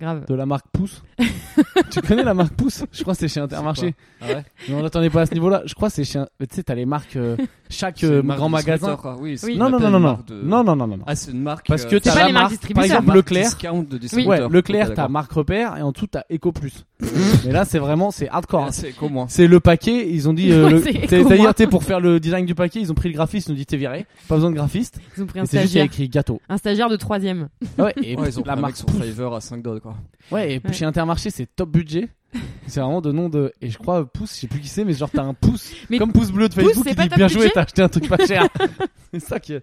[0.02, 0.26] Grave.
[0.26, 1.02] de la marque Pouce.
[1.90, 3.94] tu connais la marque Pouce Je crois que c'est chez Intermarché.
[4.20, 4.44] Ah ouais?
[4.68, 5.62] Non, attendez pas à ce niveau-là.
[5.66, 6.22] Je crois que c'est chez.
[6.40, 7.16] Tu sais, t'as les marques.
[7.16, 7.36] euh,
[7.70, 8.96] chaque euh, marque grand magasin.
[9.18, 10.08] Oui, c'est ce Non, qu'on non, appelle non, non, une non.
[10.12, 11.04] marque de- Non, non, non, non, non.
[11.06, 11.66] Ah, c'est une marque.
[11.68, 12.84] Parce que euh, C'est t'as pas la les marques marque, par distributeurs.
[12.84, 13.44] exemple marque Leclerc.
[13.44, 14.48] discount de distributeur.
[14.50, 16.84] Ouais, Leclerc, t'as marque repère et en tout t'as Eco Plus.
[17.46, 18.62] Mais là, c'est vraiment, c'est hardcore.
[18.64, 18.66] hein.
[18.68, 19.26] Ah, C'est comment?
[19.28, 20.52] C'est le paquet, ils ont dit.
[20.52, 21.28] euh, Ouais, le- c'est t'es- Eco, moi.
[21.28, 23.56] C'est-à-dire, t'es pour faire le design du paquet, ils ont pris le graphiste, ils ont
[23.56, 25.00] dit t'es viré, pas besoin de graphiste.
[25.16, 25.84] Ils ont pris un Et c'est juste y a stagiaire.
[25.84, 26.40] écrit gâteau.
[26.48, 27.48] Un stagiaire de troisième.
[27.78, 29.02] Ouais, et Ouais, ils ont pris la mec marque sur Pouce.
[29.02, 29.91] Fiverr à 5 dollars quoi.
[30.30, 30.72] Ouais, et Ouais.
[30.72, 32.08] chez Intermarché, c'est top budget.
[32.66, 33.52] C'est vraiment de nom de.
[33.60, 35.74] Et je crois pouce, je sais plus qui c'est, mais genre t'as un pouce.
[35.90, 37.62] Mais comme pouce bleu de pouce, Facebook qui pas dit top bien joué, budget t'as
[37.62, 38.44] acheté un truc pas cher.
[39.12, 39.62] c'est ça qui est.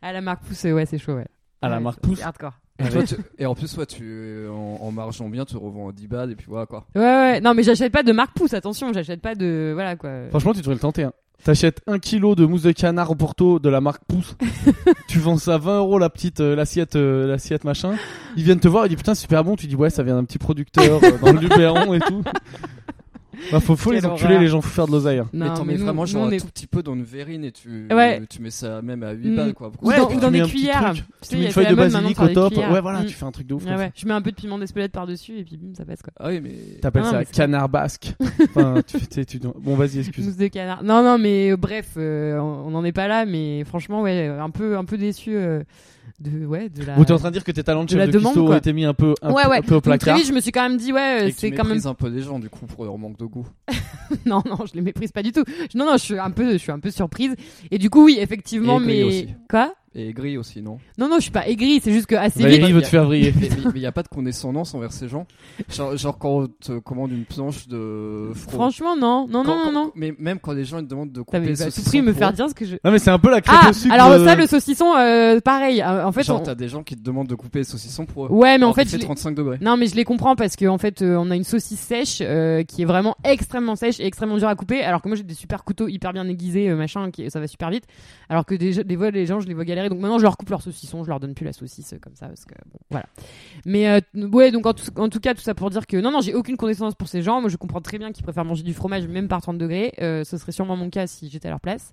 [0.00, 1.26] À la marque Pouce, ouais, c'est chaud, ouais.
[1.60, 2.22] À la Ouais, marque Pouce.
[2.22, 2.52] hardcore.
[2.78, 2.90] Et, Ouais.
[2.90, 6.06] toi, tu- et en plus, toi, tu, en, en margeant bien, tu revends à 10
[6.06, 6.86] balles et puis voilà quoi.
[6.94, 7.40] Ouais, ouais.
[7.40, 9.72] Non, mais j'achète pas de marque Pouce, attention, j'achète pas de.
[9.74, 10.28] Voilà quoi.
[10.30, 11.04] Franchement, tu devrais le tenter.
[11.04, 11.12] Hein.
[11.42, 14.36] T'achètes un kilo de mousse de canard au Porto de la marque Pouce.
[15.08, 17.96] tu vends ça à 20 euros la petite euh, l'assiette euh, l'assiette machin.
[18.36, 19.56] Ils viennent te voir, ils disent putain super bon.
[19.56, 22.22] Tu dis ouais ça vient d'un petit producteur euh, dans le Luberon et tout.
[23.52, 25.18] Bah faut, faut les enculer les gens, faut faire de l'oseille.
[25.18, 25.28] hein.
[25.32, 26.94] Non, mais t'en mets nous- vraiment nous, genre on un est- tout petit peu dans
[26.94, 28.20] une verrine et tu, Ouais.
[28.28, 29.36] tu mets ça même à 8 Mm.
[29.36, 29.70] balles quoi.
[29.82, 30.82] Ou Ouais, dans, puis ou tu dans mets des un petit cuillères.
[30.84, 30.94] truc.
[30.96, 32.24] Tu Tu sais, mets il y une a feuille la de mode maintenant basilic faire
[32.24, 32.52] au des top.
[32.52, 32.70] cuillères.
[32.72, 33.06] Ouais voilà, Mm.
[33.06, 33.62] tu fais un truc de ouf.
[33.64, 33.86] Ouais, comme ouais.
[33.86, 33.92] ça.
[33.96, 36.12] Je mets un peu de piment d'Espelette par-dessus et puis bim, ça passe quoi.
[36.18, 36.52] Ah oui, mais.
[36.80, 38.12] T'appelles Ah, ça mais c'est- canard basque.
[38.56, 40.26] enfin, tu, tu sais, tu- Bon vas-y excuse.
[40.26, 40.82] Mousse de canard.
[40.84, 44.50] Non, non, mais euh, bref, euh, on n'en est pas là, mais franchement, ouais, un
[44.50, 45.62] peu, un peu déçu euh,
[46.20, 46.98] de, ouais, de la.
[46.98, 48.32] Ou t'es en train de dire que tes talents de de chef la de demande,
[48.32, 48.56] cuistot ont quoi.
[48.58, 49.56] été mis un peu un, ouais, peu- ouais.
[49.58, 50.16] un peu au Donc, très placard.
[50.16, 51.80] vite, je me suis quand même dit, ouais, c'est quand même.
[51.84, 53.46] un peu les gens du coup pour leur manque de goût.
[54.26, 55.44] non, non, je les méprise pas du tout.
[55.74, 57.34] Non, non, je suis un peu, je suis un peu surprise.
[57.70, 59.28] Et du coup, oui, effectivement, mais aussi.
[59.50, 59.74] quoi?
[59.96, 60.78] Et gris aussi, non?
[60.98, 61.80] Non, non, je suis pas aigrie.
[61.82, 62.74] C'est juste que assez Valérie vite.
[62.74, 63.32] veut te faire vriller.
[63.40, 65.24] Mais il n'y a pas de condescendance envers ces gens?
[65.70, 68.30] Genre, genre quand on te commande une planche de.
[68.34, 69.92] Franchement, non, non, non, non, non.
[69.94, 71.90] Mais même quand les gens ils te demandent de couper mais le à tout saucisson
[71.90, 72.74] prix me pour faire eux, dire ce que je.
[72.84, 73.94] Non mais c'est un peu la crêpe Ah, au sucre.
[73.94, 75.80] alors de- ça, le saucisson, euh, pareil.
[75.80, 78.04] Euh, En fait, genre on- t'as des gens qui te demandent de couper les saucissons
[78.04, 78.28] pour eux.
[78.30, 79.58] ouais, mais en Alors fait, qu'il je fait les- 35 degrés.
[79.60, 82.18] Non, mais je les comprends parce que en fait, euh, on a une saucisse sèche
[82.20, 84.82] euh, qui est vraiment extrêmement sèche et extrêmement dure à couper.
[84.82, 87.46] Alors que moi, j'ai des super couteaux hyper bien aiguisés, euh, machin, qui ça va
[87.46, 87.84] super vite.
[88.28, 89.83] Alors que des, des fois, les gens, je les vois galérer.
[89.88, 92.14] Donc maintenant, je leur coupe leur saucisson, je leur donne plus la saucisse euh, comme
[92.14, 93.06] ça parce que bon, voilà.
[93.64, 96.10] Mais euh, ouais, donc en tout, en tout cas, tout ça pour dire que non,
[96.10, 97.40] non, j'ai aucune connaissance pour ces gens.
[97.40, 99.92] Moi, je comprends très bien qu'ils préfèrent manger du fromage même par 30 degrés.
[100.00, 101.92] Euh, ce serait sûrement mon cas si j'étais à leur place.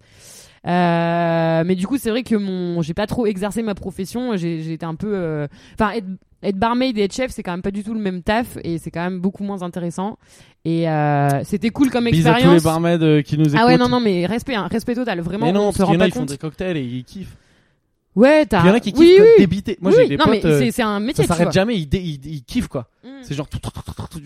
[0.68, 4.36] Euh, mais du coup, c'est vrai que mon, j'ai pas trop exercé ma profession.
[4.38, 6.08] J'ai, été un peu, enfin, être,
[6.44, 8.78] être barmaid et être chef, c'est quand même pas du tout le même taf et
[8.78, 10.18] c'est quand même beaucoup moins intéressant.
[10.66, 12.64] Et euh, c'était cool comme Bise à tous les expérience.
[12.64, 13.60] barmaids qui nous écoutent.
[13.60, 15.22] Ah ouais, non, non, mais respect, hein, respect total.
[15.22, 16.30] Vraiment, mais non, on se rend qu'il y en a, pas ils font compte.
[16.30, 17.38] des cocktails et ils kiffent.
[18.16, 18.64] Ouais, t'as.
[18.64, 19.78] Il y en a qui kiffent oui, oui, débiter.
[19.80, 21.24] Moi oui, j'ai des non, potes, mais euh, c'est, un métier.
[21.26, 22.90] ça tu s'arrête jamais, ils, ils, ils kiffent quoi.
[23.04, 23.08] Mm.
[23.22, 23.60] C'est genre, tu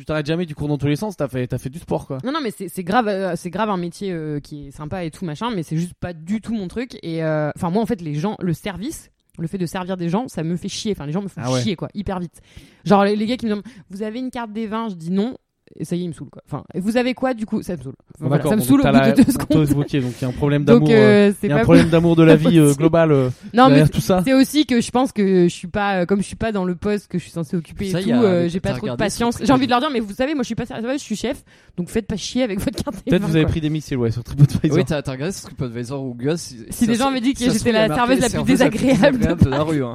[0.05, 2.17] t'arrêtes jamais, du cours dans tous les sens, t'as fait, t'as fait du sport quoi.
[2.23, 5.03] Non, non, mais c'est c'est grave, euh, c'est grave un métier euh, qui est sympa
[5.03, 6.97] et tout machin, mais c'est juste pas du tout mon truc.
[7.03, 10.09] Et euh, enfin, moi, en fait, les gens, le service, le fait de servir des
[10.09, 10.93] gens, ça me fait chier.
[10.93, 11.61] Enfin, les gens me font Ah ouais.
[11.61, 12.41] chier, quoi, hyper vite.
[12.85, 14.89] Genre, les, les gars qui me demandent, vous avez une carte des vins?
[14.89, 15.37] Je dis non.
[15.77, 16.41] Et ça y est, il me saoule, quoi.
[16.45, 17.61] Enfin, et vous avez quoi, du coup?
[17.63, 17.79] Ça me.
[17.79, 19.69] Enfin, voilà, d'accord, ça me saoule au bout la- de deux toi, secondes.
[19.77, 20.87] Ok, donc il y a un problème d'amour.
[20.91, 23.69] euh, euh, Il y a un problème d'amour de la vie euh, globale euh, Non,
[23.69, 24.21] mais tout ça.
[24.23, 26.65] c'est aussi que je pense que je suis pas, euh, comme je suis pas dans
[26.65, 28.95] le poste que je suis censé occuper Ça, et tout, euh, j'ai pas trop de
[28.95, 29.39] patience.
[29.41, 31.15] J'ai envie de leur dire, mais vous savez, moi, je suis pas sérieuse, je suis
[31.15, 31.43] chef,
[31.77, 34.23] donc faites pas chier avec votre carte Peut-être vous avez pris des missiles, ouais, sur
[34.23, 34.77] TripAdvisor.
[34.77, 37.87] Oui, t'as regardé sur TripAdvisor ou Gus Si, des gens avaient dit que j'étais la
[37.93, 39.81] serveuse la plus désagréable de de la rue.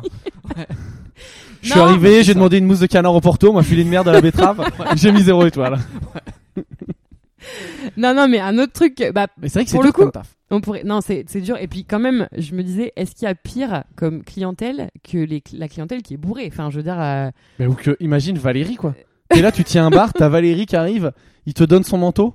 [1.63, 3.83] Je suis Non, arrivé, j'ai demandé une mousse de canard au Porto, on m'a filé
[3.83, 4.65] une merde à la betterave,
[4.97, 5.79] j'ai mis zéro étoile.
[7.97, 9.95] Non, non, mais un autre truc, bah, Mais c'est vrai que c'est Pour le dur
[9.95, 10.37] coup- comme taf.
[10.51, 11.57] on pourrait, non, c'est, c'est dur.
[11.59, 15.17] Et puis, quand même, je me disais, est-ce qu'il y a pire comme clientèle que
[15.19, 16.49] les, la clientèle qui est bourrée?
[16.53, 18.95] Enfin, je veux dire, euh, Mais ou que, imagine Valérie quoi.
[19.31, 21.13] T'es là, tu tiens un bar, t'as Valérie qui arrive,
[21.47, 22.35] il te donne son manteau.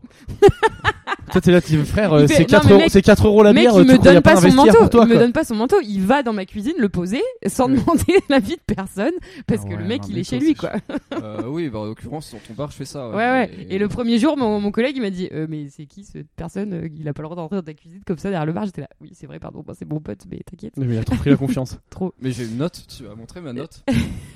[1.32, 3.28] Toi t'es là, tu dis frère, euh, c'est non, 4 mais euros, mec- c'est 4
[3.28, 4.88] euros la mec, bière, il tu me donne pas son manteau.
[4.88, 5.78] toi il me donne pas son manteau.
[5.84, 9.12] Il va dans ma cuisine le poser sans demander l'avis de personne
[9.48, 10.72] parce Ah que le mec, non, il est chez lui, quoi.
[11.22, 13.10] Euh, oui, bah, en l'occurrence, sur ton bar, je fais ça.
[13.10, 13.50] Ouais, ouais.
[13.70, 16.28] Et le premier jour, mon, mon collègue, il m'a dit, euh, mais c'est qui cette
[16.36, 18.52] personne euh, Il a pas le droit d'entrer dans ta cuisine comme ça derrière le
[18.54, 18.66] bar.
[18.66, 21.16] J'étais là, oui, c'est vrai, pardon, c'est mon pote, mais t'inquiète, Mais il a trop
[21.16, 21.78] pris la confiance.
[21.90, 22.14] trop.
[22.22, 23.84] Mais j'ai une note, tu vas montrer ma note.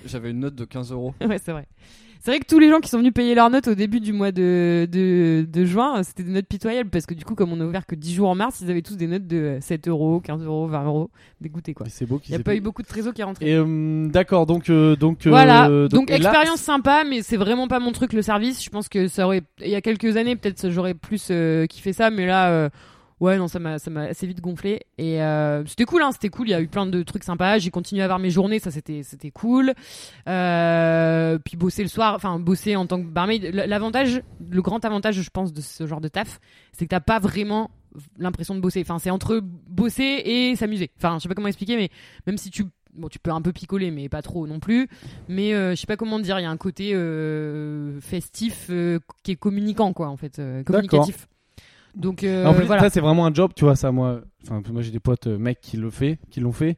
[0.06, 1.14] J'avais une note de 15 euros.
[1.26, 1.68] Ouais, c'est vrai.
[2.22, 4.12] C'est vrai que tous les gens qui sont venus payer leurs notes au début du
[4.12, 7.62] mois de, de, de juin, c'était des notes pitoyables parce que du coup, comme on
[7.62, 10.20] a ouvert que 10 jours en mars, ils avaient tous des notes de 7 euros,
[10.20, 11.10] 15 euros, 20 euros.
[11.40, 11.88] Dégoûté quoi.
[11.90, 13.54] C'est beau Il n'y a pas eu beaucoup de trésors qui est rentré.
[13.54, 17.80] Euh, d'accord, donc euh, donc euh, voilà, donc, là, expérience sympa, mais c'est vraiment pas
[17.80, 18.62] mon truc le service.
[18.64, 21.94] Je pense que ça aurait, il y a quelques années peut-être j'aurais plus euh, kiffé
[21.94, 22.70] ça, mais là, euh,
[23.20, 24.82] ouais non, ça m'a, ça m'a assez vite gonflé.
[24.98, 26.48] Et euh, c'était cool, hein, c'était cool.
[26.48, 27.58] Il y a eu plein de trucs sympas.
[27.60, 29.74] J'ai continué à avoir mes journées, ça c'était, c'était cool.
[30.28, 33.44] Euh, puis bosser le soir, enfin bosser en tant que barmaid.
[33.54, 36.40] L'avantage, le grand avantage, je pense, de ce genre de taf,
[36.72, 37.72] c'est que t'as pas vraiment
[38.18, 38.82] l'impression de bosser.
[38.82, 40.92] Enfin, c'est entre bosser et s'amuser.
[40.98, 41.90] Enfin, je sais pas comment expliquer, mais
[42.28, 44.88] même si tu bon, tu peux un peu picoler, mais pas trop non plus.
[45.28, 49.00] Mais euh, je sais pas comment dire, il y a un côté euh, festif euh,
[49.24, 51.28] qui est communicant, quoi, en fait, euh, communicatif.
[52.00, 52.82] Donc euh, en plus, voilà.
[52.84, 54.22] ça, c'est vraiment un job, tu vois, ça, moi.
[54.44, 56.78] Enfin, moi, j'ai des potes euh, mecs qui le fait, qui l'ont fait.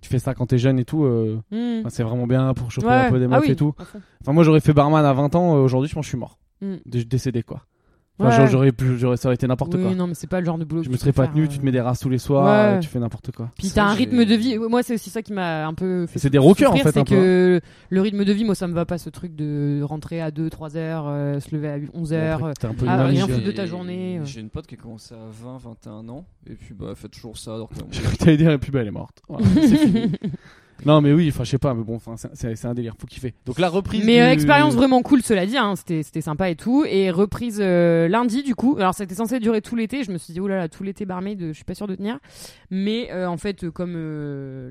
[0.00, 1.04] Tu fais ça quand t'es jeune et tout.
[1.04, 1.80] euh, Mm.
[1.80, 3.72] enfin, c'est vraiment bien pour choper Ouais, un peu des ah meufs oui, et tout.
[4.20, 5.54] Enfin, moi, j'aurais fait barman à 20 ans.
[5.56, 6.38] euh, Aujourd'hui, je pense que je suis mort.
[6.60, 6.74] Mm.
[6.86, 7.62] Dé- Décédé, quoi.
[8.26, 8.50] Enfin, Ouais.
[8.50, 9.94] j'aurais pu, j'aurais, ça aurait été n'importe Oui, quoi.
[9.94, 10.82] non, mais c'est pas le genre de boulot.
[10.82, 11.48] Je que me serais pas tenu, euh.
[11.48, 12.76] tu te mets des races tous les soirs, Ouais.
[12.76, 13.50] euh, tu fais n'importe quoi.
[13.58, 14.58] Puis t'as un rythme de vie.
[14.58, 16.18] Moi, c'est aussi ça qui m'a un peu fait.
[16.18, 18.74] C'est des rockers, en fait, un C'est que le rythme de vie, moi, ça me
[18.74, 22.52] va pas ce truc de rentrer à 2-3 heures, euh, se lever à 11 heures.
[22.86, 24.24] Ah, une rien foutre de ta journée, euh.
[24.24, 27.08] J'ai une pote qui a commencé à 20, 21 ans, et puis bah, elle fait
[27.08, 27.54] toujours ça.
[27.54, 27.74] Alors que...
[27.90, 29.22] Je crois que t'allais dire, et puis bah, elle est morte.
[29.28, 30.12] Voilà, c'est fini.
[30.84, 31.98] Non, mais oui, enfin, je sais pas, mais bon,
[32.34, 33.34] c'est- un délire, faut kiffer.
[33.46, 34.04] Donc la reprise.
[34.04, 36.84] Mais du- euh, expérience vraiment cool, cela dit, hein, c'était sympa et tout.
[36.88, 38.76] Et reprise euh, lundi, du coup.
[38.78, 40.04] Alors, c'était censé durer tout l'été.
[40.04, 41.94] Je me suis dit, oh là là, tout l'été barmaid, je suis pas sûre de
[41.94, 42.18] tenir.
[42.70, 43.94] Mais euh, en fait, comme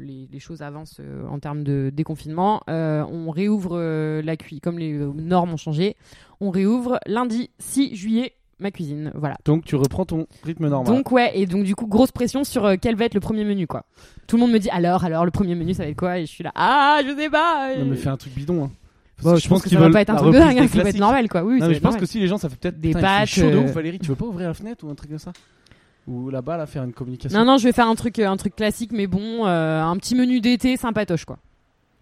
[0.01, 3.77] les, les choses avancent en termes de déconfinement, on réouvre
[4.21, 4.35] la.
[4.61, 5.95] Comme les normes ont changé,
[6.39, 9.11] on réouvre lundi 6 juillet ma cuisine.
[9.15, 9.37] Voilà.
[9.45, 10.93] Donc tu reprends ton rythme normal.
[10.95, 13.43] Donc ouais, et donc du coup grosse pression sur euh, quel va être le premier
[13.43, 13.83] menu quoi.
[14.27, 16.19] Tout le monde me dit alors alors le premier menu ça va être quoi?
[16.19, 17.75] Et je suis là ah je sais pas.
[17.77, 18.65] Non, mais fais un truc bidon.
[18.65, 18.71] Hein.
[19.23, 20.73] Bon, je pense que ça va pas être un truc de dingue, hein, des ça
[20.75, 20.99] va être classiques.
[20.99, 21.43] normal quoi.
[21.43, 21.99] Oui, Non, mais je pense normal.
[22.01, 23.99] que si les gens, ça fait peut-être Des pâtes, chaud de euh, ouf, Valérie.
[23.99, 25.31] Tu veux pas ouvrir la fenêtre ou un truc comme ça?
[26.07, 27.37] Ou là-bas, là, faire une communication.
[27.37, 29.95] Non non, je vais faire un truc euh, un truc classique mais bon, euh, un
[29.97, 31.37] petit menu d'été sympatoche quoi.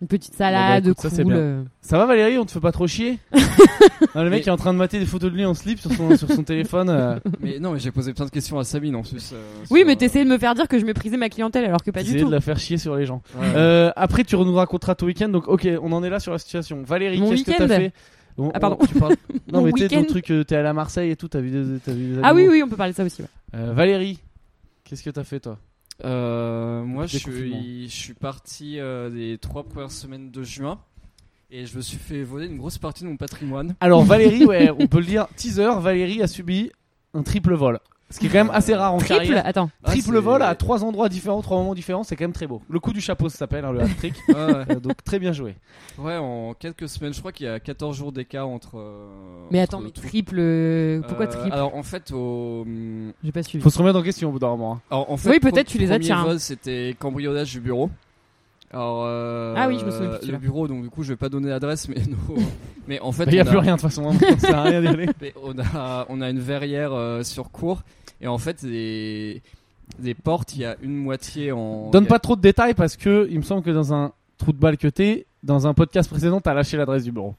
[0.01, 1.33] Une petite salade écoute, ça, c'est cool.
[1.33, 1.65] bien.
[1.81, 3.19] Ça va, Valérie On te fait pas trop chier
[4.15, 5.91] Non, Le mec est en train de mater des photos de lui en slip sur
[5.91, 6.89] son, sur son téléphone.
[6.89, 9.31] euh, Mais non, mais j'ai posé plein de questions à Sabine en plus.
[9.33, 11.65] euh, Oui, sur, mais euh, t'essayais de me faire dire que je méprisais ma clientèle
[11.65, 12.27] alors que pas du tout.
[12.27, 13.21] de la faire chier sur les gens.
[13.37, 13.47] ouais.
[13.55, 15.27] Euh, après, tu nous raconteras ton week-end.
[15.29, 16.81] Donc, ok, on en est là sur la situation.
[16.83, 17.93] Valérie, Mon qu'est-ce que t'as week-end fait
[18.37, 18.77] On- Ah, pardon.
[18.79, 19.15] on- tu parles-
[19.51, 21.91] Non, mais sais, ton truc, t'es allé à Marseille et tout, t'as vu des, t'as
[21.91, 23.21] vu des Ah oui oui, on peut parler de ça aussi.
[23.21, 23.27] ouais.
[23.55, 24.19] Euh, Valérie,
[24.85, 25.57] qu'est-ce que t'as fait toi?
[26.05, 30.79] Euh, moi, je suis, je suis parti euh, les trois premières semaines de juin
[31.51, 33.75] et je me suis fait voler une grosse partie de mon patrimoine.
[33.79, 36.71] Alors, Valérie, ouais, on peut le dire, teaser, Valérie a subi
[37.13, 37.79] un triple vol.
[38.11, 39.45] Ce qui est quand même assez rare en Triple, carrière.
[39.45, 39.69] attends.
[39.83, 42.61] Ah, Triple vol à trois endroits différents, trois moments différents, c'est quand même très beau.
[42.67, 44.15] Le coup du chapeau, ça s'appelle, hein, le hat-trick.
[44.29, 44.35] Ouais.
[44.35, 45.55] Euh, donc très bien joué.
[45.99, 48.77] Ouais, en quelques semaines, je crois qu'il y a 14 jours d'écart entre.
[48.79, 49.07] euh,
[49.51, 50.37] Mais entre attends, mais triple.
[50.39, 52.65] euh, Pourquoi Euh, triple Alors en fait, au.
[53.23, 53.63] J'ai pas suivi.
[53.63, 54.73] Faut se remettre en question au bout d'un moment.
[54.73, 54.81] hein.
[54.89, 56.23] alors, en fait, Oui, peut-être tu les as, premier tiens.
[56.23, 57.89] vol, c'était cambriolage du bureau.
[58.71, 61.15] Alors, euh, Ah oui, je me souviens plus Le bureau, donc du coup, je vais
[61.15, 61.95] pas donner l'adresse, mais
[62.87, 64.63] mais en fait, Il y a on plus rien de toute façon, hein, ça à
[64.63, 64.81] rien.
[65.21, 67.81] Mais on a, on a une verrière euh, sur cours
[68.21, 69.41] et en fait les
[70.23, 71.89] portes il y a une moitié en.
[71.91, 74.51] Donne a- pas trop de détails parce que il me semble que dans un trou
[74.53, 77.35] de balle que t'es, dans un podcast précédent, t'as lâché l'adresse du bureau.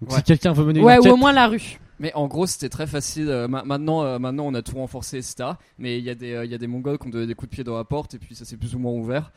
[0.00, 0.16] Donc Ouais.
[0.18, 1.78] si quelqu'un veut mener Ouais, une ou enquête, au moins la rue.
[1.98, 3.28] Mais en gros c'était très facile.
[3.28, 5.50] euh, ma- maintenant, euh, maintenant on a tout renforcé etc.
[5.78, 7.34] Mais il y a des, euh, il y a des Mongols qui ont donné des
[7.34, 9.32] coups de pied dans la porte et puis ça s'est plus ou moins ouvert.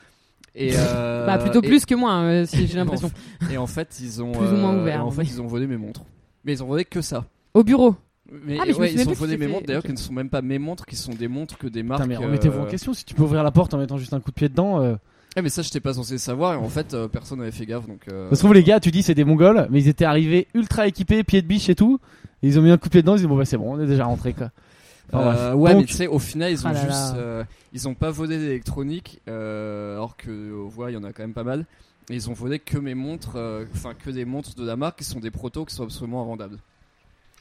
[0.56, 3.12] Et euh, Bah plutôt et- plus que moi, euh, si j'ai l'impression.
[3.52, 5.78] Et en fait ils ont Plus ou moins ouvert, En fait ils ont volé mes
[5.78, 6.04] montres.
[6.46, 7.26] Mais ils ont volé que ça.
[7.54, 7.96] Au bureau.
[8.46, 9.88] Mais, Ah, mais je ouais, ils ont plus volé que mes c'était- montres d'ailleurs ok.
[9.88, 12.02] qui ne sont même pas mes montres, qui sont des montres que des marques.
[12.04, 12.94] Putain, mais remettez-vous en euh, question.
[12.94, 14.82] Si tu peux ouvrir la porte en mettant juste un coup de pied dedans.
[14.82, 14.96] euh,
[15.36, 17.88] Eh, mais ça j'étais pas censé savoir et en fait euh, personne n'avait fait gaffe
[17.88, 18.02] donc.
[18.12, 20.48] euh, Ça se trouve, les gars, tu dis c'est des mongols, mais ils étaient arrivés
[20.54, 22.00] ultra équipés, pieds de biche et tout.
[22.42, 23.74] Et ils ont mis un coup de pied dedans, ils disent bon bah c'est bon,
[23.76, 24.52] on est déjà rentré quoi.
[25.12, 27.16] Enfin, ouais, Donc- mais tu sais, au final, ils ont Ah là juste.
[27.16, 27.46] là.
[27.74, 30.32] ils ont pas volé d'électronique, alors que,
[30.66, 31.66] on voit, il y en a quand même pas mal.
[32.10, 33.38] Et ils ont volé que mes montres,
[33.74, 36.58] enfin, que des montres de la marque qui sont des protos qui sont absolument invendables.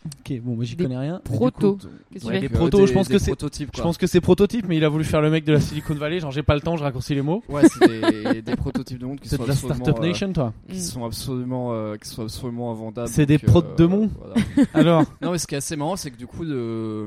[0.04, 1.20] Ok, bon, moi j'y Des connais rien.
[1.24, 1.74] Proto.
[1.76, 3.34] Coup, Qu'est-ce que Ouais, tu des euh, protos, je pense des que c'est-
[3.74, 5.94] Je pense que c'est prototype, mais il a voulu faire le mec de la Silicon
[5.94, 6.18] Valley.
[6.18, 7.42] Genre j'ai pas le temps, je raccourcis les mots.
[7.48, 7.88] Ouais, c'est
[8.32, 9.84] des, des prototypes de montres qui C'est sont de la absolument.
[9.84, 10.52] Startup euh, Nation, toi.
[10.68, 13.08] qui sont absolument, euh, qui sont absolument invendables.
[13.08, 14.34] C'est des protes de mon voilà.
[14.74, 17.06] Alors, Non, mais ce qui est assez marrant, c'est que du coup, de,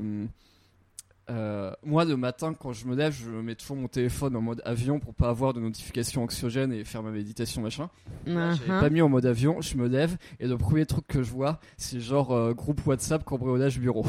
[1.29, 4.61] euh, moi, le matin, quand je me lève, je mets toujours mon téléphone en mode
[4.65, 7.89] avion pour pas avoir de notifications anxiogènes et faire ma méditation, machin.
[8.27, 8.79] Là, j'avais Uh-huh.
[8.79, 11.59] pas mis en mode avion, je me lève et le premier truc que je vois,
[11.77, 14.05] c'est genre euh, groupe WhatsApp cambriolage bureau.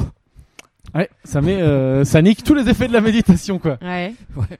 [0.95, 3.77] ouais, ça met, euh, ça nique tous les effets de la méditation quoi.
[3.81, 4.13] Ouais.
[4.35, 4.57] ouais.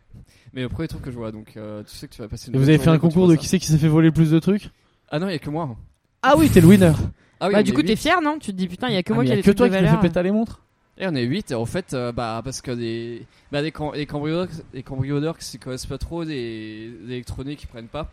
[0.53, 2.49] Mais le premier truc que je vois, donc euh, tu sais que tu vas passer
[2.49, 4.13] une Et vous avez fait un concours de qui c'est qui s'est fait voler le
[4.13, 4.69] plus de trucs
[5.09, 5.75] Ah non, il y a que moi.
[6.23, 6.93] Ah oui, t'es le winner.
[7.39, 8.39] Ah oui, bah du coup t'es fier non?
[8.39, 9.43] Tu te dis putain il y a que Ah, moi qui y a a des
[9.43, 10.63] que toi qui me fait péter les montres.
[10.99, 13.91] Et on est 8 et en fait, euh, bah, parce que des, bah, des, cam-
[14.07, 18.09] cambrioleurs, les cambrioleurs qui s'y connaissent pas trop, des, des électroniques ils prennent pas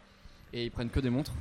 [0.53, 1.33] et ils prennent que des montres.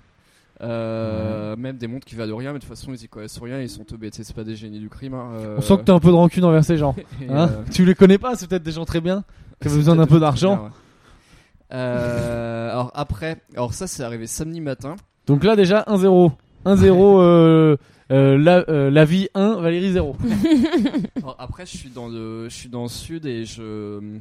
[0.61, 3.59] Euh, Même des montres qui valent rien, mais de toute façon ils y connaissent rien,
[3.59, 5.15] ils sont sais, c'est pas des génies du crime.
[5.15, 6.95] hein, euh, On sent que t'as un peu de rancune envers ces gens.
[7.29, 9.23] Hein tu les connais pas, c'est peut-être des gens très bien.
[9.59, 10.63] Qui avaient c'est besoin d'un peu des d'argent.
[10.63, 10.69] ouais.
[11.77, 14.95] Alors après, alors ça c'est arrivé samedi matin.
[15.27, 16.31] Donc là déjà 1-0.
[16.65, 17.77] 1-0
[18.13, 20.15] euh, euh, la, euh, la vie 1, Valérie 0.
[21.17, 24.19] Alors après, je suis dans le, je suis dans le sud et je,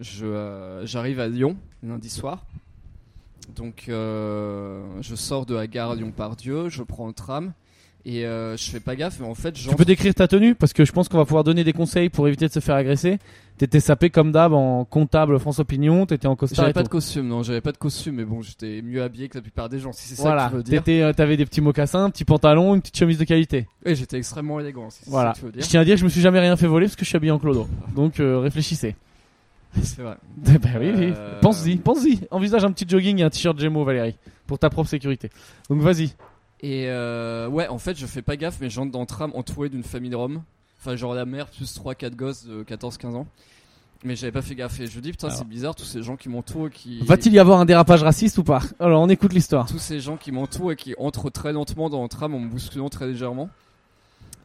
[0.00, 2.44] je, euh, j'arrive à Lyon lundi soir.
[3.54, 7.52] Donc euh, je sors de la gare Lyon-Pardieu, je prends le tram
[8.04, 10.54] et euh, je fais pas gaffe, mais en fait Tu j'entre peux décrire ta tenue
[10.54, 12.74] parce que je pense qu'on va pouvoir donner des conseils pour éviter de se faire
[12.76, 13.18] agresser.
[13.58, 16.88] T'étais sapé comme d'hab en comptable France Opinion, t'étais en costard J'avais et pas de
[16.88, 19.80] costume, non, j'avais pas de costume, mais bon, j'étais mieux habillé que la plupart des
[19.80, 20.82] gens, si c'est ça Voilà, que tu veux dire.
[20.84, 23.66] T'étais, euh, t'avais des petits mocassins, un petit pantalon, une petite chemise de qualité.
[23.84, 25.30] Oui, j'étais extrêmement élégant, si c'est Voilà.
[25.30, 25.62] ça que tu veux dire.
[25.64, 27.08] Je tiens à dire que je me suis jamais rien fait voler parce que je
[27.08, 27.66] suis habillé en clodo.
[27.96, 28.94] Donc euh, réfléchissez.
[29.82, 30.16] C'est vrai.
[30.36, 31.12] Ben oui, oui.
[31.16, 32.20] Euh, Pense-y, pense-y.
[32.30, 35.30] Envisage un petit jogging et un t-shirt Gémeaux, Valérie, pour ta propre sécurité.
[35.68, 36.12] Donc vas-y.
[36.60, 39.68] Et euh, ouais, en fait, je fais pas gaffe, mais j'entre dans le tram entouré
[39.68, 40.42] d'une famille de Roms.
[40.80, 43.26] Enfin, genre la mère plus 3-4 gosses de 14-15 ans.
[44.04, 44.78] Mais j'avais pas fait gaffe.
[44.80, 47.00] Et je dis, putain, c'est bizarre, tous ces gens qui m'entourent qui.
[47.04, 48.62] Va-il y avoir un dérapage raciste ou pas?
[48.78, 49.66] Alors on écoute l'histoire.
[49.66, 52.48] tous ces gens qui m'entourent et qui entrent très lentement dans le tram en me
[52.48, 53.50] bousculant très légèrement.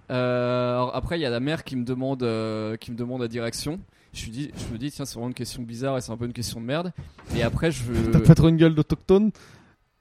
[0.09, 3.21] Euh, alors après, il y a la mère qui me demande, euh, qui me demande
[3.21, 3.79] la direction.
[4.13, 6.17] Je, lui dis, je me dis, tiens, c'est vraiment une question bizarre et c'est un
[6.17, 6.91] peu une question de merde.
[7.35, 9.31] Et après, je, T'as pas trop une gueule d'autochtone?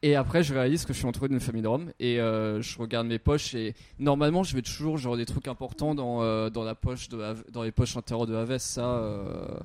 [0.02, 2.76] Et après, je réalise que je suis entouré d'une famille de Roms et euh, je
[2.78, 6.64] regarde mes poches et normalement, je vais toujours genre des trucs importants dans, euh, dans
[6.64, 8.66] la poche de dans les poches intérieures de la veste.
[8.66, 9.60] Ça, euh,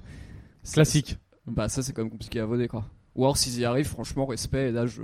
[0.71, 1.17] Classique.
[1.47, 2.85] bah ça, c'est quand même compliqué à voler quoi.
[3.17, 4.69] Ou alors s'ils y arrivent, franchement, respect.
[4.69, 5.01] Et là, je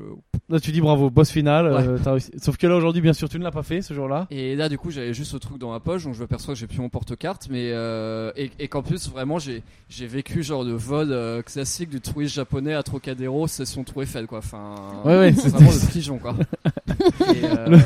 [0.50, 1.66] Là tu dis bravo, boss final.
[1.68, 1.98] euh.
[2.38, 4.28] Sauf que là aujourd'hui, bien sûr, tu ne l'as pas fait ce jour-là.
[4.30, 6.60] Et là, du coup, j'avais juste le truc dans ma poche, donc je m'aperçois que
[6.60, 10.64] j'ai plus mon porte-carte, mais euh, et, et qu'en plus, vraiment, j'ai j'ai vécu genre
[10.66, 14.40] de vol euh, classique du touriste japonais à Trocadéro, session Tour Eiffel, quoi.
[14.40, 16.36] Enfin, Ouais, ouais, c'est c'est- vraiment le pigeon, quoi.
[17.34, 17.78] Et, euh,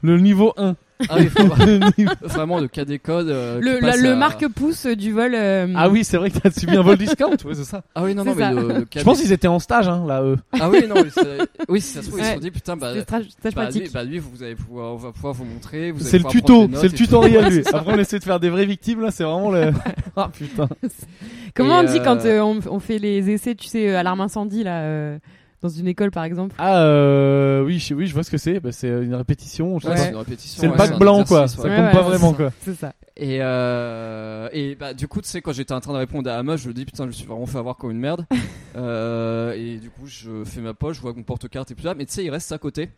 [0.00, 0.74] Le niveau 1.
[1.08, 1.54] Ah oui, vraiment,
[2.22, 3.28] vraiment le cas des codes.
[3.28, 5.34] euh, qui Le, la- passe le à- marque-pouce du vol.
[5.34, 7.82] euh, ah oui, c'est vrai que t'as subi un vol discount, ouais, c'est ça.
[7.94, 8.52] Ah oui, non, non, C'est mais ça.
[8.52, 10.36] le, le cas Je pense des- qu'ils étaient en stage, hein, là, eux.
[10.60, 11.38] Ah oui, non, mais c'est-
[11.68, 12.34] oui, si ça se trouve, ils se Ouais.
[12.34, 12.92] sont dit, putain, bah.
[12.94, 13.92] c'est stage, stage Bah lui, pratique.
[13.92, 15.90] bah lui, vous allez pouvoir, on va pouvoir vous montrer.
[15.90, 17.04] vous allez C'est le pouvoir prendre tuto, des notes c'est le et tout.
[17.04, 17.62] tutoriel, lui.
[17.72, 19.72] Après, on essaie de faire des vraies victimes, là, c'est vraiment le.
[20.16, 20.68] Ah putain.
[21.54, 23.98] Comment Et, on dit euh, quand euh, on, on fait les essais, tu sais, euh,
[23.98, 25.18] à l'arme incendie, là, euh,
[25.62, 28.60] dans une école par exemple Ah, euh, oui, je, oui, je vois ce que c'est.
[28.60, 29.78] Bah, c'est une répétition.
[29.78, 30.02] je sais Ouais, pas.
[30.02, 30.60] c'est une répétition.
[30.60, 31.42] C'est le ouais, bac un blanc, quoi.
[31.44, 31.76] exercice, Ça ouais.
[31.76, 32.50] compte Ouais, pas vraiment, quoi.
[32.60, 32.92] C'est ça.
[33.16, 36.36] Et, euh, et bah du coup tu sais quand j'étais en train de répondre à
[36.38, 38.26] Ama je me dis putain je me suis vraiment fait avoir comme une merde
[38.74, 41.94] Euh, et du coup je fais ma poche je vois mon porte-carte est plus là
[41.94, 42.88] mais tu sais il reste à côté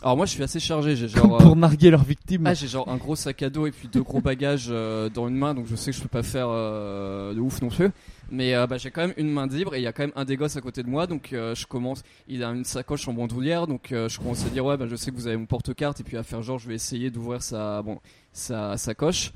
[0.00, 2.46] alors moi je suis assez chargé j'ai Comme genre pour narguer leurs victimes.
[2.46, 5.26] ah, j'ai genre un gros sac à dos et puis deux gros bagages euh, dans
[5.26, 7.90] une main donc je sais que je peux pas faire euh, de ouf non plus
[8.34, 10.12] mais euh, bah, j'ai quand même une main libre et il y a quand même
[10.16, 13.08] un des gosses à côté de moi donc euh, je commence il a une sacoche
[13.08, 15.36] en bandoulière donc euh, je commence à dire ouais bah, je sais que vous avez
[15.36, 17.98] mon porte-carte et puis à faire genre je vais essayer d'ouvrir sa bon
[18.32, 19.32] sa sacoche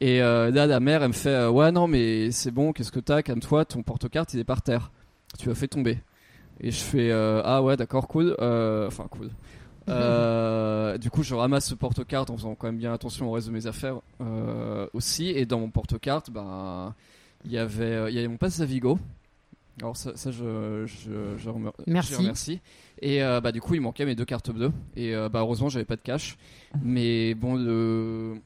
[0.00, 2.92] et euh, là, la mère, elle me fait euh, Ouais, non, mais c'est bon, qu'est-ce
[2.92, 4.90] que t'as Calme-toi, ton porte-carte, il est par terre.
[5.38, 5.98] Tu l'as fait tomber.
[6.60, 8.36] Et je fais euh, Ah ouais, d'accord, cool.
[8.38, 9.30] Enfin, cool.
[9.88, 13.46] Euh, du coup, je ramasse ce porte-carte en faisant quand même bien attention au reste
[13.46, 15.28] de mes affaires euh, aussi.
[15.28, 16.96] Et dans mon porte-carte, bah,
[17.44, 18.98] il y avait, euh, il y avait mon passe Navigo.
[19.80, 22.12] Alors ça, ça je, je, je, remer- Merci.
[22.14, 22.60] je remercie.
[23.02, 24.72] Et euh, bah du coup, il manquait mes deux cartes bleues.
[24.96, 26.38] Et euh, bah heureusement, j'avais pas de cash.
[26.82, 28.36] Mais bon, le,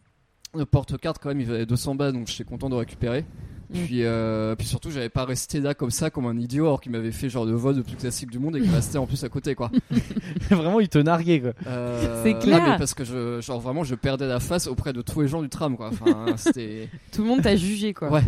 [0.56, 3.24] le porte-carte quand même, il valait 200 balles, donc j'étais content de récupérer.
[3.72, 3.84] Mm.
[3.84, 6.90] Puis, euh, puis surtout, j'avais pas resté là comme ça, comme un idiot, alors qu'il
[6.90, 9.22] m'avait fait genre de vol le plus classique du monde et qu'il restait en plus
[9.22, 9.70] à côté, quoi.
[10.50, 11.52] Vraiment, ils te narguaient, quoi.
[11.68, 12.60] Euh, C'est clair.
[12.60, 15.28] ah, mais parce que je, genre vraiment, je perdais la face auprès de tous les
[15.28, 15.90] gens du tram, quoi.
[15.92, 16.88] Enfin, c'était.
[17.12, 18.10] Tout le monde t'a jugé, quoi.
[18.10, 18.24] Ouais.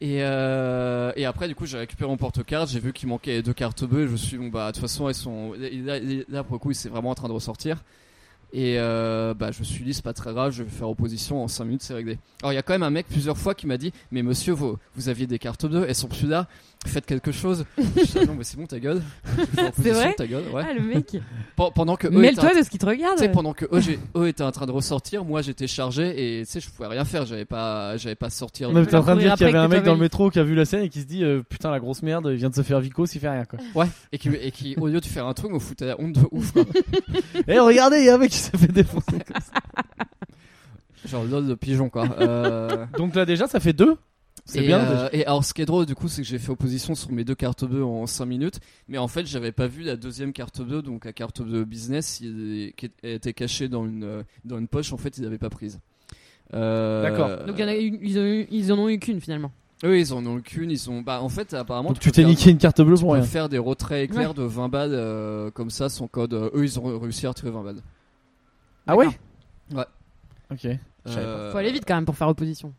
[0.00, 2.70] Et, euh, et après, du coup, j'ai récupéré mon porte-carte.
[2.70, 4.04] J'ai vu qu'il manquait deux cartes bleues.
[4.04, 5.52] Et je me suis dit, bon, bah, de toute façon, elles sont.
[5.52, 7.82] Là, là, pour le coup, c'est vraiment en train de ressortir.
[8.52, 11.44] Et euh, bah, je me suis dit, c'est pas très grave, je vais faire opposition
[11.44, 12.18] en 5 minutes, c'est réglé.
[12.42, 14.52] Alors, il y a quand même un mec plusieurs fois qui m'a dit, mais monsieur,
[14.52, 16.48] vous, vous aviez des cartes bleues, elles sont plus là,
[16.86, 17.64] faites quelque chose.
[17.78, 19.02] je dis, ah non, mais c'est bon, ta gueule.
[19.58, 20.62] Opposition, vrai ta gueule, ouais.
[20.68, 21.06] Ah, le mec.
[21.56, 23.16] Pen- Pendant que Mêle-toi de ce qui te regarde.
[23.18, 23.66] tu sais, pendant que
[24.16, 27.04] eux, étaient en train de ressortir, moi j'étais chargé et tu sais, je pouvais rien
[27.04, 28.70] faire, j'avais pas, j'avais pas sortir.
[28.70, 30.30] Non, mais t'es en train de dire qu'il y avait un mec dans le métro
[30.30, 32.36] qui a vu la scène et qui se dit euh, Putain, la grosse merde, il
[32.36, 33.58] vient de se faire Vico, s'il fait rien, quoi.
[33.74, 36.14] Ouais, et qui, et qui, au lieu de faire un truc, me foutait la honte
[36.14, 36.64] de ouf, quoi.
[37.46, 39.18] Eh, regardez, il y a un mec qui s'est fait défoncer.
[41.06, 42.06] Genre lol de pigeon, quoi.
[42.20, 43.96] Euh, Donc là, déjà, ça fait deux.
[44.50, 44.80] C'est et, bien.
[44.80, 47.10] euh, et alors, ce qui est drôle, du coup, c'est que j'ai fait opposition sur
[47.12, 50.32] mes deux cartes bleues en 5 minutes, mais en fait, j'avais pas vu la deuxième
[50.32, 54.58] carte bleue, donc la carte bleue business, il- qui était cachée dans une, euh, dans
[54.58, 55.78] une poche, en fait, ils avaient pas prise.
[56.52, 57.46] Euh, D'accord.
[57.46, 59.52] Donc il y en a eu- ils, ont eu- ils en ont eu qu'une finalement.
[59.84, 61.00] Eux, ils en ont eu qu'une, ils ont.
[61.00, 61.90] Bah, en fait, apparemment.
[61.90, 63.22] Donc tu t'es niqué une carte bleue pour rien.
[63.22, 66.34] faire des retraits éclairs de 20 balles euh, comme ça sans code.
[66.34, 67.80] Euh, eux, ils ont réussi à retirer 20 balles.
[68.86, 69.06] Ah ouais
[69.72, 69.84] Ouais.
[70.50, 70.66] Ok.
[71.06, 72.74] Euh, Faut aller vite quand même pour faire opposition.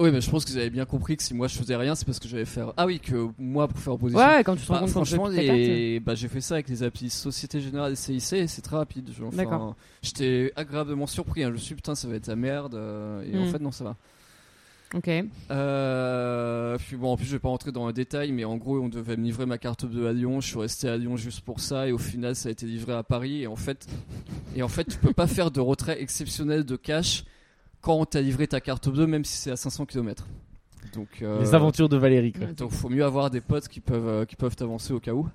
[0.00, 1.94] Oui, mais je pense que vous avez bien compris que si moi je faisais rien,
[1.94, 2.72] c'est parce que j'allais faire.
[2.76, 4.18] Ah oui, que moi pour faire opposition.
[4.26, 6.82] Ouais, quand tu te rends Bah, compte franchement, les- bah, j'ai fait ça avec les
[6.82, 9.08] applis Société Générale et CIC et c'est très rapide.
[9.22, 9.76] Enfin, D'accord.
[10.02, 11.44] J'étais agréablement surpris.
[11.44, 11.48] hein.
[11.50, 12.74] Je me suis putain, ça va être la merde.
[12.74, 13.48] euh, et en Mm.
[13.52, 13.96] fait, non, ça va.
[14.96, 15.08] Ok.
[15.52, 18.80] Euh, puis bon, en plus, je vais pas rentrer dans les détails, mais en gros,
[18.80, 20.40] on devait me livrer ma carte bleue à Lyon.
[20.40, 22.92] Je suis resté à Lyon juste pour ça, et au final, ça a été livré
[22.94, 23.42] à Paris.
[23.42, 23.86] Et en fait,
[24.56, 27.24] et en fait, tu peux pas faire de retrait exceptionnel de cash
[27.84, 30.26] quand on t'a livré ta carte bleue, même si c'est à 500 km.
[30.94, 32.32] Donc, euh, Les aventures de Valérie.
[32.32, 32.46] Quoi.
[32.48, 35.28] donc, faut mieux avoir des potes qui peuvent, euh, qui peuvent t'avancer au cas où.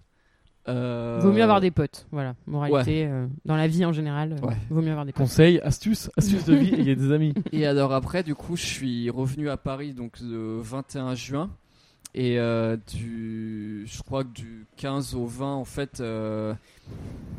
[0.67, 2.07] Euh, Vaut mieux avoir des potes.
[2.11, 2.35] Voilà.
[2.47, 4.57] Moralité, euh, dans la vie en général, euh, Ouais.
[4.69, 5.21] vaut mieux avoir des potes.
[5.21, 7.33] Conseils, astuces, astuces de vie, et il y a des amis.
[7.51, 11.49] Et alors après, du coup, je suis revenu à Paris donc le 21 juin.
[12.15, 16.53] Et euh, du, je crois que du 15 au 20, en fait, euh,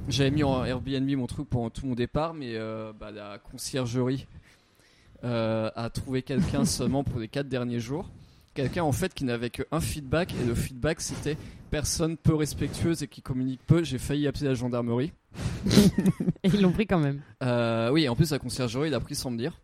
[0.09, 4.27] j'avais mis en Airbnb mon truc pendant tout mon départ, mais euh, bah, la conciergerie
[5.25, 8.09] euh, a trouvé quelqu'un seulement pour les 4 derniers jours.
[8.55, 11.37] Quelqu'un en fait qui n'avait qu'un feedback, et le feedback c'était
[11.71, 13.85] personne peu respectueuse et qui communique peu.
[13.85, 15.13] J'ai failli appeler la gendarmerie.
[16.43, 17.21] Et ils l'ont pris quand même.
[17.43, 19.61] Euh, oui, en plus, la conciergerie, il a pris sans me dire.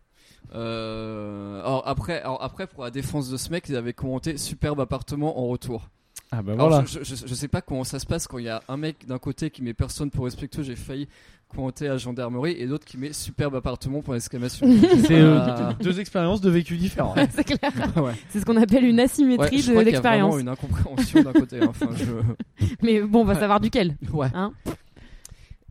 [0.55, 4.79] Euh, alors, après, alors après, pour la défense de ce mec, il avait commenté superbe
[4.79, 5.89] appartement en retour.
[6.31, 6.85] Ah bah Alors, voilà.
[6.85, 9.05] je, je, je sais pas comment ça se passe quand il y a un mec
[9.07, 11.07] d'un côté qui met personne pour respectueux, j'ai failli
[11.47, 14.67] commenter à la gendarmerie, et l'autre qui met superbe appartement pour l'exclamation.
[15.05, 17.15] C'est euh, deux expériences de vécu différents.
[17.31, 17.71] c'est clair.
[17.97, 18.13] ouais.
[18.29, 20.41] C'est ce qu'on appelle une Ouais, asymétrie je de crois qu'il y a vraiment l'expérience.
[20.41, 21.59] une incompréhension d'un côté.
[21.61, 21.67] hein.
[21.69, 22.65] Enfin, je...
[22.81, 23.95] Mais bon, on va savoir duquel.
[24.11, 24.27] Ouais.
[24.33, 24.51] Hein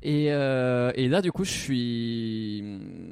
[0.03, 2.59] Et, euh, et là, du coup, je suis.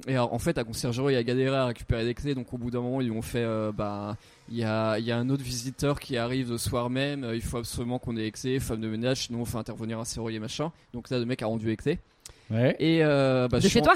[0.07, 2.71] Et alors, en fait, la conciergerie a galéré à récupérer les clés, donc au bout
[2.71, 3.43] d'un moment, ils ont fait.
[3.43, 4.17] euh, bah,
[4.51, 7.27] il y a, il y a un autre visiteur qui arrive le soir même.
[7.35, 10.05] Il faut absolument qu'on ait les clés, femme de ménage, sinon on fait intervenir un
[10.05, 10.71] serrurier machin.
[10.93, 11.99] Donc là, le mec a rendu les clés.
[12.51, 12.77] Ouais.
[12.79, 13.95] Et euh, bah, De je chez suis en- toi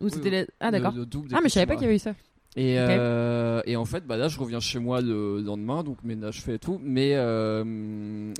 [0.00, 0.92] Ou c'était Oui, les- Ah d'accord.
[0.92, 2.14] double Ah mais je savais pas qu'il y avait eu ça.
[2.56, 6.40] et, euh, et en fait, bah là, je reviens chez moi le lendemain, donc ménage
[6.42, 7.62] fait et tout, mais euh,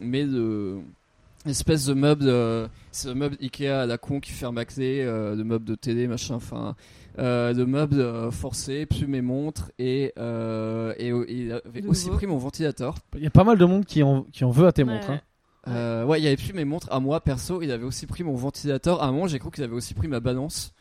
[0.03, 0.79] mais le
[1.47, 5.01] espèce de meuble, euh, c'est le meuble Ikea à la con qui ferme à clé,
[5.03, 6.77] euh, le meuble de télé, machin, enfin,
[7.19, 11.89] euh, le meuble euh, forcé, plus mes montres et euh, et, et il avait De
[11.89, 12.19] aussi nouveau.
[12.19, 12.95] pris mon ventilateur.
[13.17, 15.11] Il y a pas mal de monde qui en, qui en veut à tes montres.
[15.11, 15.21] Hein.
[15.69, 18.35] Euh, ouais, il avait plus mes montres à moi perso, il avait aussi pris mon
[18.35, 19.03] ventilateur.
[19.03, 20.73] À un moment, j'ai cru qu'il avait aussi pris ma balance.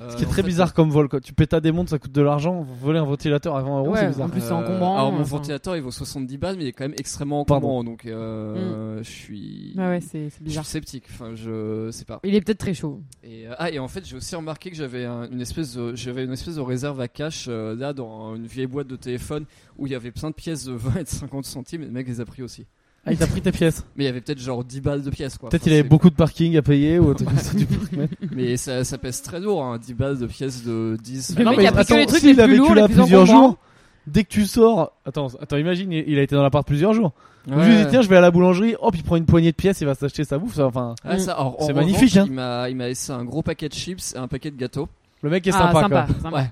[0.00, 1.08] Euh, Ce qui est très fait, bizarre comme vol.
[1.08, 1.20] Quoi.
[1.20, 2.66] Tu pètes à des montres, ça coûte de l'argent.
[2.80, 4.26] Voler un ventilateur à 20 euros, Ouais, c'est bizarre.
[4.26, 5.36] en plus, c'est Euh, encombrant, Alors mon enfin.
[5.36, 7.68] ventilateur il vaut 70 balles mais il est quand même extrêmement Pardon.
[7.68, 10.66] encombrant donc euh, je suis Ouais ouais, c'est c'est je suis bizarre.
[10.66, 13.02] sceptique enfin je sais pas Il est peut-être très chaud.
[13.22, 15.94] et euh, ah et en fait j'ai aussi remarqué que j'avais un- une espèce de,
[15.94, 19.44] j'avais une espèce de réserve à cash euh, là dans une vieille boîte de téléphone
[19.78, 21.92] où il y avait plein de pièces de 20 et de 50 centimes et le
[21.92, 22.66] mec les a pris aussi
[23.06, 23.84] Ah, il t'a pris tes pièces.
[23.96, 25.88] mais il y avait peut-être genre 10 balles de pièces quoi Peut-être Enfin, il avait
[25.88, 28.14] beaucoup de parking à payer ou un truc comme ça, tu peux te mettre.
[28.32, 31.50] mais ça, ça pèse très lourd hein, 10 balles de pièces de 10 Le Non,
[31.50, 32.96] mec mais a pris que les trucs les a plus vécu lourds, là les plus
[33.02, 33.58] plusieurs jours,
[34.06, 37.12] dès que tu sors, attends, attends, imagine, il a été dans l'appart plusieurs jours.
[37.46, 37.62] Ouais.
[37.62, 39.56] Je lui dis tiens, je vais à la boulangerie, hop, il prend une poignée de
[39.56, 40.54] pièces, il va s'acheter sa bouffe.
[40.54, 42.24] ça, Enfin, Ah, ça, C'est revanche, magnifique, hein.
[42.26, 44.88] il m'a il m'a laissé un gros paquet de chips et un paquet de gâteaux
[45.22, 46.20] le mec est Ah sympa, sympa, quoi.
[46.22, 46.36] sympa.
[46.38, 46.50] ouais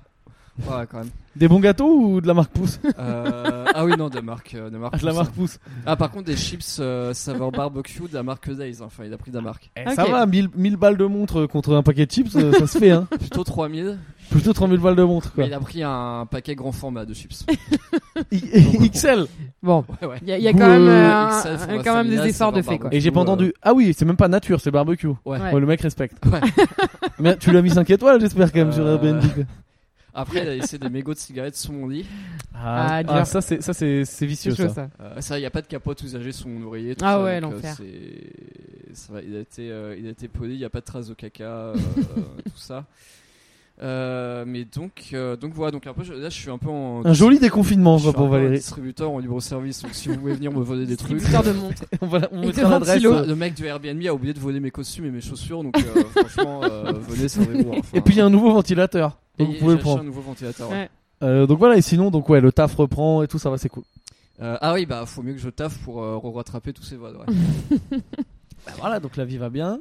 [0.58, 4.08] ouais quand même Des bons gâteaux ou de la marque Pouce Euh, ah oui non
[4.10, 5.58] de marque euh, de marque Ah, de la marque Pouce.
[5.86, 8.82] Ah, par contre, des chips euh, saveur barbecue de la marque Days.
[8.82, 9.70] Enfin, il a pris de la marque.
[9.76, 9.88] Eh.
[9.94, 12.78] Ça va, 1000, 1000 balles de montre contre un paquet de chips, euh, ça se
[12.78, 13.06] fait, hein.
[13.18, 13.98] Plutôt 3000.
[14.30, 15.44] Plutôt 3000 balles de montre, quoi.
[15.44, 17.44] Mais il a pris un paquet grand format de chips.
[18.32, 19.26] I- XL.
[19.62, 20.16] Bon, Ouais, ouais.
[20.22, 22.62] il y a, il y a quand même, euh, XL, quand même des efforts de
[22.62, 22.90] fait quoi.
[22.92, 23.52] Et j'ai pas entendu.
[23.62, 25.06] Ah oui, c'est même pas nature, c'est barbecue.
[25.08, 25.16] Ouais.
[25.24, 25.52] Ouais.
[25.52, 26.24] Ouais, le mec respecte.
[26.26, 26.40] Ouais.
[27.18, 29.22] Mais tu lui as mis 5 étoiles, j'espère, quand même, sur Airbnb.
[30.14, 32.04] Après, il a laissé des mégots de cigarettes sous mon lit.
[32.54, 34.74] Ah, Ah, ah, ça, c'est, ça, c'est, c'est vicieux, C'est chaud ça.
[34.74, 34.88] ça.
[35.04, 36.94] Euh, ça, il n'y a pas de capote usagée sous mon oreiller.
[36.94, 37.74] tout Ah ça, ouais, donc, euh, l'enfer.
[37.76, 40.80] c'est- ça va, il, a été, euh, il a été poli, il n'y a pas
[40.80, 41.74] de traces de caca, euh,
[42.44, 42.84] tout ça.
[43.82, 46.68] Euh, mais donc, euh, donc voilà, donc un peu, je- là je suis un peu
[46.68, 47.04] en.
[47.04, 48.56] Un joli déconfinement, je quoi, suis pour Valérie.
[48.58, 51.16] distributeur en libre service, donc si vous voulez venir me voler des trucs.
[51.16, 51.82] Distributeur de montres.
[52.02, 53.02] on va, on Et l'adresse.
[53.02, 56.02] Le mec du Airbnb a oublié de voler mes costumes et mes chaussures, donc euh,
[56.26, 57.70] franchement, euh, venez, servez-vous.
[57.72, 57.80] enfin.
[57.94, 59.18] Et puis il y a un nouveau ventilateur.
[59.44, 60.04] Donc vous pouvez le acheté un prendre.
[60.04, 60.70] nouveau ventilateur.
[60.70, 60.74] ouais.
[60.76, 60.90] Ouais.
[61.22, 63.68] Euh, donc voilà, et sinon, donc ouais, le taf reprend et tout, ça va, c'est
[63.68, 63.84] cool.
[64.40, 67.16] Euh, ah oui, bah faut mieux que je taffe pour euh, rattraper tous ces vols.
[67.16, 67.98] Ouais.
[68.64, 69.80] Bah, voilà, donc la vie va bien.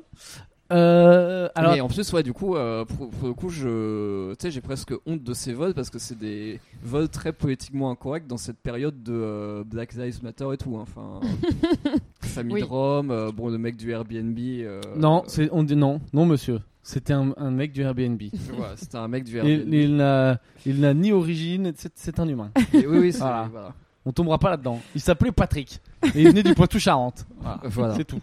[0.71, 4.37] Euh, alors, Mais en plus, ouais, du coup, euh, pour, pour le coup, je, tu
[4.39, 8.25] sais, j'ai presque honte de ces vols parce que c'est des vols très politiquement incorrects
[8.25, 10.77] dans cette période de euh, Black Lives Matter et tout.
[10.77, 10.83] hein.
[10.83, 11.19] Enfin,
[12.25, 12.61] famille Oui.
[12.61, 14.37] de Rome, euh, bon, le mec du Airbnb.
[14.39, 16.59] euh, non, c'est, on dit non, non, monsieur.
[16.83, 18.21] C'était un, un mec du Airbnb.
[18.55, 19.67] voilà, c'était un mec du Airbnb.
[19.67, 22.51] Il, il n'a, il n'a ni origine, c'est, c'est un humain.
[22.73, 23.47] Et oui, oui, c'est, Voilà.
[23.51, 23.73] voilà.
[24.03, 24.79] On tombera pas là-dedans.
[24.95, 25.79] Il s'appelait Patrick.
[26.15, 27.25] Et il venait du Poitou-Charentes.
[27.39, 27.59] Voilà.
[27.65, 27.95] Voilà.
[27.95, 28.19] C'est tout.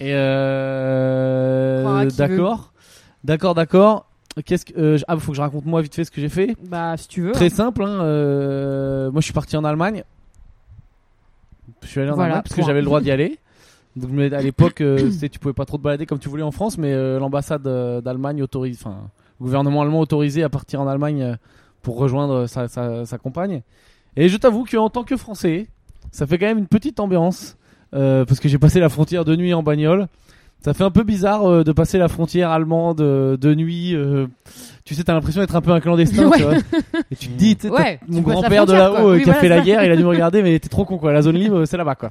[0.00, 2.06] Et euh...
[2.08, 2.72] Qui d'accord.
[3.24, 4.06] D'accord, d'accord.
[4.44, 6.28] Qu'est-ce que euh, j- ah faut que je raconte moi vite fait ce que j'ai
[6.28, 6.54] fait.
[6.68, 7.32] Bah si tu veux.
[7.32, 10.04] Très simple hein, euh, moi je suis parti en Allemagne.
[11.82, 13.38] Je suis allé en Voilà, Allemagne parce que j'avais le droit d'y aller.
[13.96, 16.50] Donc mais à l'époque euh, tu pouvais pas trop te balader comme tu voulais en
[16.50, 19.08] France mais euh, l'ambassade euh, d'Allemagne autorise enfin
[19.40, 21.36] le gouvernement allemand autorisé à partir en Allemagne euh,
[21.82, 23.62] pour rejoindre sa, sa, sa compagne.
[24.16, 25.68] Et je t'avoue qu'en tant que Français,
[26.10, 27.56] ça fait quand même une petite ambiance
[27.92, 30.08] parce que j'ai passé la frontière de nuit en bagnole.
[30.66, 33.94] Ça fait un peu bizarre euh, de passer la frontière allemande euh, de nuit.
[33.94, 34.26] euh,
[34.84, 36.38] tu sais, t'as l'impression d'être un peu un clandestin, Ouais.
[36.38, 36.54] tu vois.
[37.08, 38.94] Et tu te dis, tu sais, Ouais, mon tu passes la grand-père de frontière, là-haut
[39.04, 39.04] quoi.
[39.12, 39.62] euh, Oui, qui a voilà, fait la ça.
[39.64, 41.12] guerre, il a dû me regarder, mais t'es trop con quoi.
[41.12, 42.10] La zone libre, c'est là-bas quoi.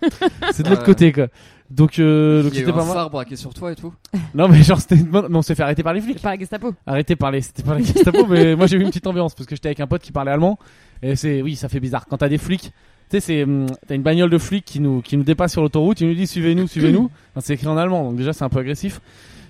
[0.54, 0.86] C'est de l'autre Ouais.
[0.86, 1.28] côté quoi.
[1.70, 2.94] Donc, euh, donc Il y a eu c'était un pas mal.
[2.94, 3.94] phare braqué sur toi et tout.
[4.34, 5.26] Non mais genre c'était une bonne.
[5.30, 6.22] Mais on s'est fait arrêter par les flics.
[6.22, 6.74] Par la Gestapo.
[6.88, 7.42] Arrêté par les.
[7.42, 9.82] C'était pas la Gestapo, mais moi j'ai eu une petite ambiance parce que j'étais avec
[9.82, 10.58] un pote qui parlait allemand.
[11.04, 12.06] Et c'est, oui, ça fait bizarre.
[12.10, 12.72] Quand t'as des flics,
[13.10, 15.62] tu sais, c'est, hum, t'as une bagnole de flics qui nous, qui nous dépasse sur
[15.62, 17.10] l'autoroute, il nous dit suivez-nous, suivez-nous.
[17.32, 19.02] Enfin, c'est écrit en allemand, donc déjà c'est un peu agressif.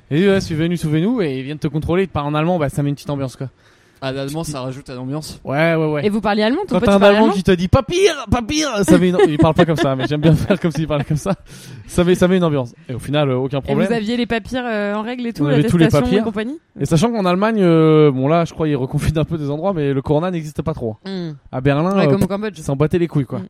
[0.09, 2.33] Et il dit, ouais, suivez-nous, suivez-nous, et ils viennent te contrôler, ils te parlent en
[2.33, 3.49] allemand, bah ça met une petite ambiance quoi.
[4.01, 5.39] Ah, l'allemand, ça rajoute à l'ambiance.
[5.43, 6.05] Ouais, ouais, ouais.
[6.05, 7.81] Et vous parliez allemand ton Quand pote, t'as il un allemand qui te dit pas
[7.81, 9.17] pire, pas pire, ça met une...
[9.27, 11.33] il parle pas comme ça, mais j'aime bien faire comme s'il parlait comme ça.
[11.87, 12.73] Ça met, ça met une ambiance.
[12.89, 13.87] Et au final, euh, aucun Et problème.
[13.87, 16.19] vous aviez les papiers euh, en règle et tout, On avait tous les l'attestation papiers.
[16.19, 19.37] et compagnie Et sachant qu'en Allemagne, euh, bon là, je crois ils reconfinent un peu
[19.37, 20.97] des endroits, mais le corona n'existe pas trop.
[21.05, 21.31] Hmm.
[21.51, 22.59] À Berlin, Ouais, euh, comme au Cambodge.
[22.59, 23.39] s'en battait les couilles quoi.
[23.39, 23.47] Mm.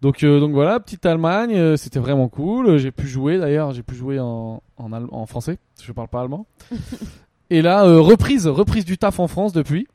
[0.00, 2.68] Donc euh, donc voilà, petite Allemagne, euh, c'était vraiment cool.
[2.68, 6.46] Euh, J'ai pu jouer d'ailleurs, j'ai pu jouer en en, français, je parle pas allemand.
[7.50, 9.86] Et là euh, reprise reprise du taf en France depuis.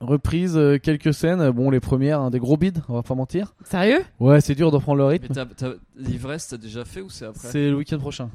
[0.00, 3.54] Reprise euh, quelques scènes, bon les premières hein, des gros bides, on va pas mentir.
[3.64, 4.00] Sérieux?
[4.18, 5.32] Ouais, c'est dur de prendre le Mais rythme.
[5.34, 7.48] t'as- t'as- l'ivresse, t'as déjà fait ou c'est après?
[7.48, 8.28] C'est le week-end prochain.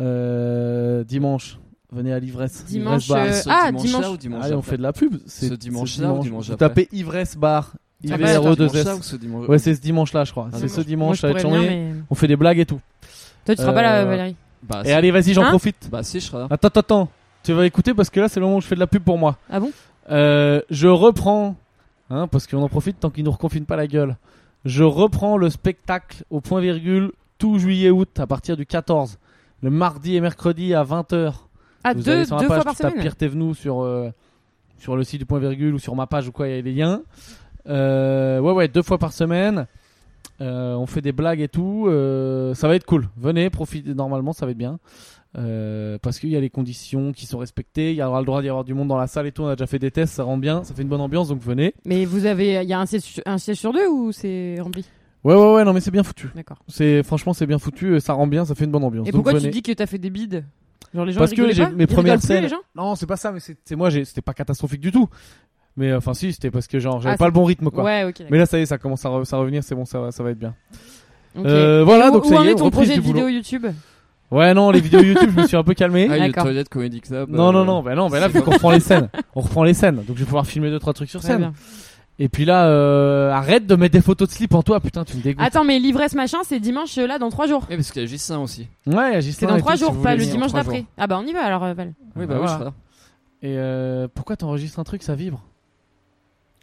[0.00, 1.58] Euh, dimanche,
[1.92, 2.64] venez à l'ivresse.
[2.66, 3.26] Dimanche, Ivresse bar.
[3.26, 4.06] euh, Ce ah, dimanche-là dimanche.
[4.06, 5.16] ou dimanche Allez, on après fait de la pub.
[5.26, 7.72] C'est Ce dimanche-là ou dimanche Vous après tapez ivresse bar.
[8.10, 8.98] Ah bah, IVRE Ce 2 dimanche-là S.
[8.98, 10.48] ou ce dimanche Ouais, c'est ce dimanche-là, je crois.
[10.52, 11.92] Ah, c'est ce Moi, dimanche, je ça va être pourrais venir, journée.
[11.94, 12.00] mais...
[12.10, 12.80] On fait des blagues et tout.
[13.46, 15.50] Toi, tu seras pas là, Valérie Bah, Et allez, vas-y, j'en Hein?
[15.50, 15.88] profite.
[15.90, 16.46] Bah, si, je serai là.
[16.50, 17.08] Attends, attends, attends.
[17.44, 19.04] Tu vas écouter parce que là, c'est le moment où je fais de la pub
[19.04, 19.36] pour moi.
[19.50, 19.70] Ah bon?
[20.10, 21.56] Euh, je reprends,
[22.10, 24.16] hein, parce qu'on en profite tant qu'ils nous reconfinent pas la gueule.
[24.64, 29.18] Je reprends le spectacle au point virgule tout juillet-août à partir du 14.
[29.62, 31.34] Le mardi et mercredi à 20h.
[31.84, 33.00] Ah, Vous deux, allez deux sur la fois page, par semaine?
[33.00, 34.10] Pierre sur, euh,
[34.78, 36.62] sur le site du point virgule ou sur ma page ou quoi, il y a
[36.62, 37.02] les liens.
[37.68, 39.66] Euh, ouais, ouais, deux fois par semaine.
[40.40, 41.86] Euh, on fait des blagues et tout.
[42.54, 43.08] Ça va être cool.
[43.18, 43.92] Venez, profitez.
[43.92, 44.78] Normalement, ça va être bien.
[45.36, 47.90] Euh, parce qu'il y a les conditions qui sont respectées.
[47.90, 49.42] Il y aura le droit d'y avoir du monde dans la salle et tout.
[49.42, 50.62] On a déjà fait des tests, ça rend bien.
[50.62, 51.74] Ça fait une bonne ambiance, donc venez.
[51.84, 54.84] Mais vous avez, il y a un siège, un siège sur deux ou c'est rempli?
[55.24, 56.28] Ouais, ouais, ouais, non, mais c'est bien foutu.
[56.36, 56.58] D'accord.
[56.68, 57.98] C'est franchement, c'est bien foutu.
[57.98, 59.08] Ça rend bien, ça fait une bonne ambiance.
[59.08, 59.50] Et donc pourquoi venez.
[59.50, 60.44] tu dis que t'as fait des bides?
[60.94, 61.70] Genre les gens Parce ils que rigolaient j'ai pas?
[61.76, 62.42] mes Ils premières plus, scènes.
[62.44, 62.60] les gens?
[62.76, 65.08] Non, c'est pas ça, mais c'est c'est moi, j'ai- c'était pas catastrophique du tout.
[65.76, 67.70] Mais euh, enfin, si, c'était parce que genre, j'avais Ah, pas c'est- le bon rythme,
[67.70, 67.82] quoi.
[67.82, 68.22] Ouais, ok.
[68.30, 70.12] Mais là, ça y est, ça commence à, re- ça revenir, c'est bon, ça va,
[70.12, 70.54] ça va être bien.
[71.36, 71.44] ok.
[71.46, 73.12] Euh, voilà, où, donc où ça en y est, est ton reprise projet du de
[73.12, 73.26] boulot.
[73.26, 73.66] vidéo YouTube
[74.30, 76.08] Ouais, non, les vidéos YouTube, je me suis un peu calmé.
[76.10, 76.32] Ah, il y a.
[76.42, 77.30] Toilette Comedy Club.
[77.30, 79.62] non, euh, non, non, bah non, bah là, vu qu'on reprend les scènes, on reprend
[79.64, 81.38] les scènes, donc je vais pouvoir filmer deux trois trucs sur Très scène.
[81.38, 81.52] bien.
[82.18, 85.16] Et puis là, euh, arrête de mettre des photos de slip en toi, putain, tu
[85.16, 85.44] me dégoûtes.
[85.44, 87.64] Attends, mais l'ivresse machin, c'est dimanche euh, là dans trois jours.
[87.68, 88.68] Oui, parce qu'il y a Gislain aussi.
[88.86, 90.84] Ouais, Gislain C'est dans et trois tout, si jours, vous pas le dimanche d'après.
[90.96, 91.92] Ah bah on y va alors, euh, Val.
[92.16, 92.52] Oui, Ah, bah oui, je voilà.
[92.52, 92.72] serai là.
[93.42, 95.42] Et euh, pourquoi t'enregistres un truc, ça vibre?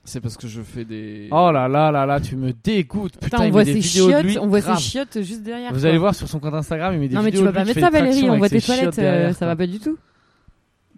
[0.04, 1.28] C'est parce que je fais des.
[1.32, 3.14] Oh là là là là, tu me dégoûtes.
[3.14, 4.38] Putain, Putain, on il voit met des ses vidéos de chiottes, lui.
[4.40, 4.78] on voit grave.
[4.78, 5.72] ses chiottes juste derrière.
[5.72, 5.90] Vous quoi.
[5.90, 7.58] allez voir sur son compte Instagram, il met des Non mais tu vidéos vas de
[7.58, 9.98] pas mettre ça Valérie, on voit tes toilettes, euh, derrière, ça va pas du tout.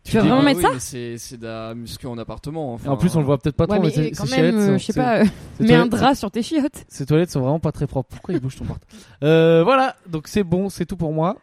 [0.05, 2.73] Tu Tu vas vraiment mettre oui, ça c'est c'est de la muscu en appartement.
[2.73, 4.69] Enfin, en plus, on le voit peut-être pas Ouais trop, mais, mais quand même, chiottes
[4.69, 5.25] euh, je sais pas, euh,
[5.59, 6.85] mets un drap sur tes chiottes.
[6.87, 8.09] Ces toilettes sont vraiment pas très propres.
[8.09, 8.83] Pourquoi il bouge ton porte
[9.23, 11.37] euh, Voilà, donc c'est bon, c'est tout pour moi.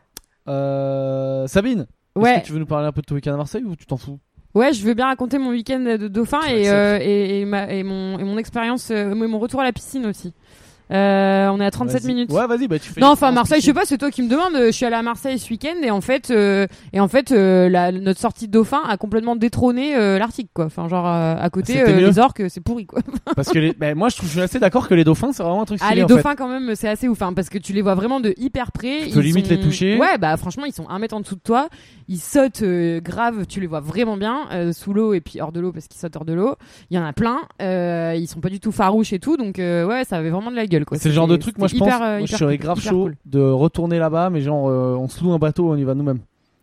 [0.48, 3.36] Euh, Sabine, est-ce Ouais, que tu veux nous parler un peu de ton week-end à
[3.36, 4.18] Marseille ou tu t'en fous?
[4.54, 7.82] Ouais, je veux bien raconter mon week-end de dauphin et, euh, et, et, ma- et
[7.82, 10.32] mon, et mon expérience, euh, mon retour à la piscine aussi.
[10.90, 12.12] Euh, on est à 37 Vas-y.
[12.14, 12.32] minutes.
[12.32, 13.00] Ouais, vas-y, bah tu fais.
[13.00, 14.52] Non, enfin Marseille, je sais pas, c'est toi qui me demandes.
[14.56, 17.68] Je suis allée à Marseille ce week-end et en fait, euh, et en fait, euh,
[17.68, 20.64] la, notre sortie de Dauphin a complètement détrôné euh, l'Arctique, quoi.
[20.66, 23.00] Enfin, genre euh, à côté, euh, les orques, c'est pourri, quoi.
[23.36, 23.72] Parce que les...
[23.72, 25.78] bah, moi, je, trouve, je suis assez d'accord que les dauphins, c'est vraiment un truc
[25.82, 26.00] Ah, stylé.
[26.00, 26.14] les en fait.
[26.16, 28.72] dauphins quand même, c'est assez ouf, hein, parce que tu les vois vraiment de hyper
[28.72, 29.02] près.
[29.06, 29.98] Tu peux limite sont- les toucher.
[29.98, 31.68] Ouais, bah franchement, ils sont un mètre en dessous de toi.
[32.08, 35.52] Ils sautent euh, grave, tu les vois vraiment bien euh, sous l'eau et puis hors
[35.52, 36.56] de l'eau parce qu'ils sautent hors de l'eau.
[36.90, 37.38] Il y en a plein.
[37.62, 40.50] Euh, ils sont pas du tout farouches et tout, donc euh, ouais, ça avait vraiment
[40.50, 40.98] de la gueule, quoi.
[40.98, 42.78] C'est le genre de truc, moi je pense, hyper, euh, moi, je hyper serais grave
[42.78, 43.16] hyper chaud cool.
[43.26, 46.20] de retourner là-bas, mais genre euh, on se loue un bateau, on y va nous-mêmes.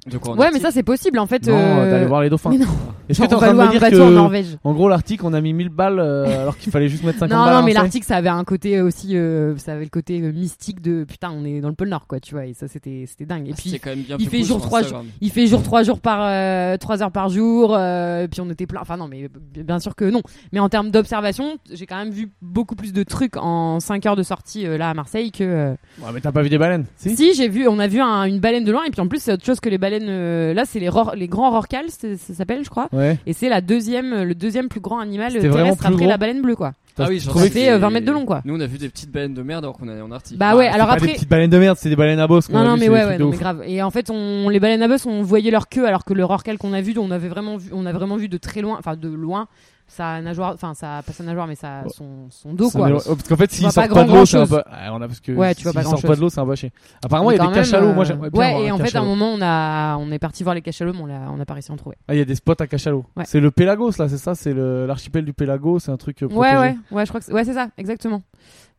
[0.10, 1.48] De quoi, en Ouais, mais Arctique ça c'est possible en fait.
[1.48, 2.50] Non, euh, d'aller voir les dauphins.
[2.50, 2.66] mais non.
[3.10, 4.58] Est-ce que t'es en train de me un dire bateau en que, Norvège.
[4.66, 7.38] en gros, l'Arctique, on a mis 1000 balles euh, alors qu'il fallait juste mettre 50
[7.38, 9.90] Non, balles à non, mais l'Arctique, ça avait un côté aussi, euh, ça avait le
[9.90, 12.54] côté euh, mystique de putain, on est dans le pôle Nord, quoi, tu vois, et
[12.54, 13.48] ça c'était, c'était dingue.
[13.48, 15.06] Et C'était puis, quand même bien il plus fait cool jour sur trois Instagram.
[15.22, 18.66] il fait jour trois jours par, euh, trois heures par jour, euh, puis on était
[18.68, 18.82] plein.
[18.82, 20.22] Enfin non, mais b- bien sûr que non.
[20.52, 24.16] Mais en termes d'observation, j'ai quand même vu beaucoup plus de trucs en 5 heures
[24.18, 25.44] de sortie euh, là à Marseille que.
[25.44, 25.70] euh,
[26.02, 28.24] Ouais, mais t'as pas vu des baleines Si, Si, j'ai vu, on a vu un-
[28.26, 29.97] une baleine de loin, et puis en plus c'est autre chose que les baleines.
[30.08, 32.88] Euh, là, c'est les, ror- les grands rorquals, c'est- ça s'appelle, je crois.
[32.92, 33.18] Ouais.
[33.26, 36.10] Et c'est la deuxième, le deuxième plus grand animal C'était vraiment terrestre plus après gros
[36.10, 36.74] la baleine bleue, quoi.
[37.00, 38.42] Ah oui, trouvé Ça fait, euh, 20 mètres de long, quoi.
[38.44, 40.38] Nous, on a vu des petites baleines de merde alors qu'on allait en Arctique.
[40.38, 41.08] Bah ouais, Ah, c'est alors pas après.
[41.08, 42.48] des petites baleines de merde, c'est des baleines à bosse.
[42.48, 43.36] qu'on Non, a non, vu, mais c'est des ouais, trucs ouais, de non, ouf.
[43.36, 43.64] mais grave.
[43.68, 46.26] Et en fait, on, les baleines à bosse, on voyait leur queue, alors que le
[46.26, 48.78] rorqual qu'on a vu, on avait vraiment vu, on a vraiment vu de très loin,
[48.80, 49.48] enfin de loin,
[49.88, 51.90] sa nageoire, enfin sa, pas sa nageoire, mais Ouais.
[51.90, 52.90] son, son dos, Ça quoi.
[52.92, 54.62] oh, Parce qu'en fait, vois sortent pas pas de l'eau, c'est un peu.
[54.66, 56.02] Ah, on a parce que Ouais, tu vois pas grand-chose.
[56.10, 56.72] pas de l'eau, c'est un peu haché.
[57.04, 57.94] Apparemment, il y a des cachalots.
[57.94, 60.20] Moi, euh, j'aimerais bien Ouais, et en fait, à un moment, on a, on est
[60.20, 61.96] parti voir les cachalots, mais on l'a, on a pas réussi à en trouver.
[62.08, 63.06] Ah, il y a des spots à cachalots.
[63.16, 63.24] Ouais.
[63.26, 66.28] C'est le Pélagos, là, c'est ça C'est le- l'archipel du Pélagos, c'est un truc euh,
[66.28, 66.56] protégé.
[66.56, 68.24] Ouais, ouais, ouais, je crois que ouais, c'est ça, exactement.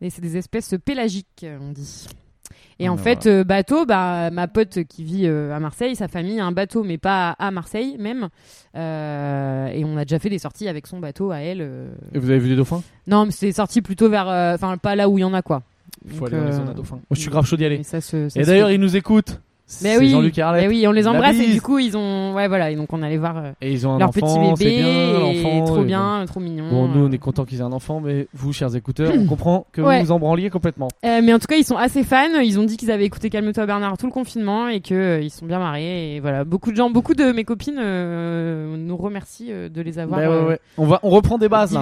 [0.00, 2.06] Et c'est des espèces pélagiques, on dit.
[2.80, 6.38] Et en fait, euh, bateau, bah, ma pote qui vit euh, à Marseille, sa famille
[6.38, 8.28] a un bateau, mais pas à Marseille même.
[8.76, 11.60] Euh, et on a déjà fait des sorties avec son bateau à elle.
[11.60, 11.88] euh.
[12.14, 12.82] Et vous avez vu des dauphins?
[13.06, 15.42] Non, mais c'est sorti plutôt vers, euh, enfin, pas là où il y en a
[15.42, 15.62] quoi.
[16.04, 16.96] Il faut Donc, aller dans les zones à dauphins.
[16.96, 17.78] Moi, je suis grave chaud d'y aller.
[17.78, 18.74] mais ça se- ça Et se d'ailleurs, fait.
[18.76, 19.40] ils nous écoutent.
[19.82, 22.48] Mais C'est oui, Jean-Luc mais oui, on les embrasse et du coup ils ont, ouais
[22.48, 25.30] voilà, et donc on allait voir euh, Et ils ont leur enfant, petit bébé, bien,
[25.30, 26.70] et trop et bien, trop mignon.
[26.70, 27.12] Bon, nous, on euh.
[27.12, 29.98] est content qu'ils aient un enfant, mais vous, chers écouteurs, on comprend que Ouais.
[30.00, 30.88] vous vous en branliez complètement.
[31.04, 32.40] Euh, mais en tout cas, ils sont assez fans.
[32.42, 35.30] Ils ont dit qu'ils avaient écouté Calme-toi Bernard tout le confinement et que euh, ils
[35.30, 36.14] sont bien marrés.
[36.16, 40.30] Et voilà, beaucoup de gens, beaucoup de mes copines nous remercient de les avoir Bah
[40.30, 40.58] ouais, ouais.
[40.78, 41.76] On, va, on reprend des bases.
[41.76, 41.80] hein.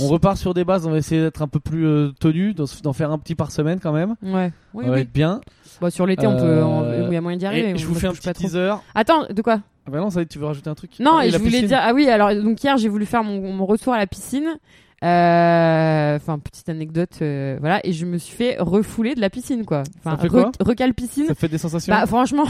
[0.00, 2.92] On repart sur des bases, on va essayer d'être un peu plus tenus, d'en d'en
[2.92, 4.14] faire un petit par semaine quand même.
[4.22, 5.00] Ouais, oui, on va oui.
[5.00, 5.40] être bien.
[5.80, 7.70] Bon, sur l'été, on peut, Euh, on- il y a moyen d'y arriver.
[7.70, 8.48] Et je vous fais un touche pas petit trop.
[8.48, 8.74] teaser.
[8.94, 9.60] Attends, de quoi?
[9.86, 10.92] Ah bah non, ça y est, tu veux rajouter un truc?
[11.00, 11.66] Non, Ah, et la je voulais piscine.
[11.68, 14.56] dire, ah oui, alors donc hier j'ai voulu faire mon, mon retour à la piscine.
[15.04, 19.64] Euh, Enfin, petite anecdote, euh, voilà, et je me suis fait refouler de la piscine,
[19.64, 19.82] quoi.
[20.04, 21.26] Enfin, quoi recal piscine.
[21.26, 22.44] Ça fait des sensations Bah franchement,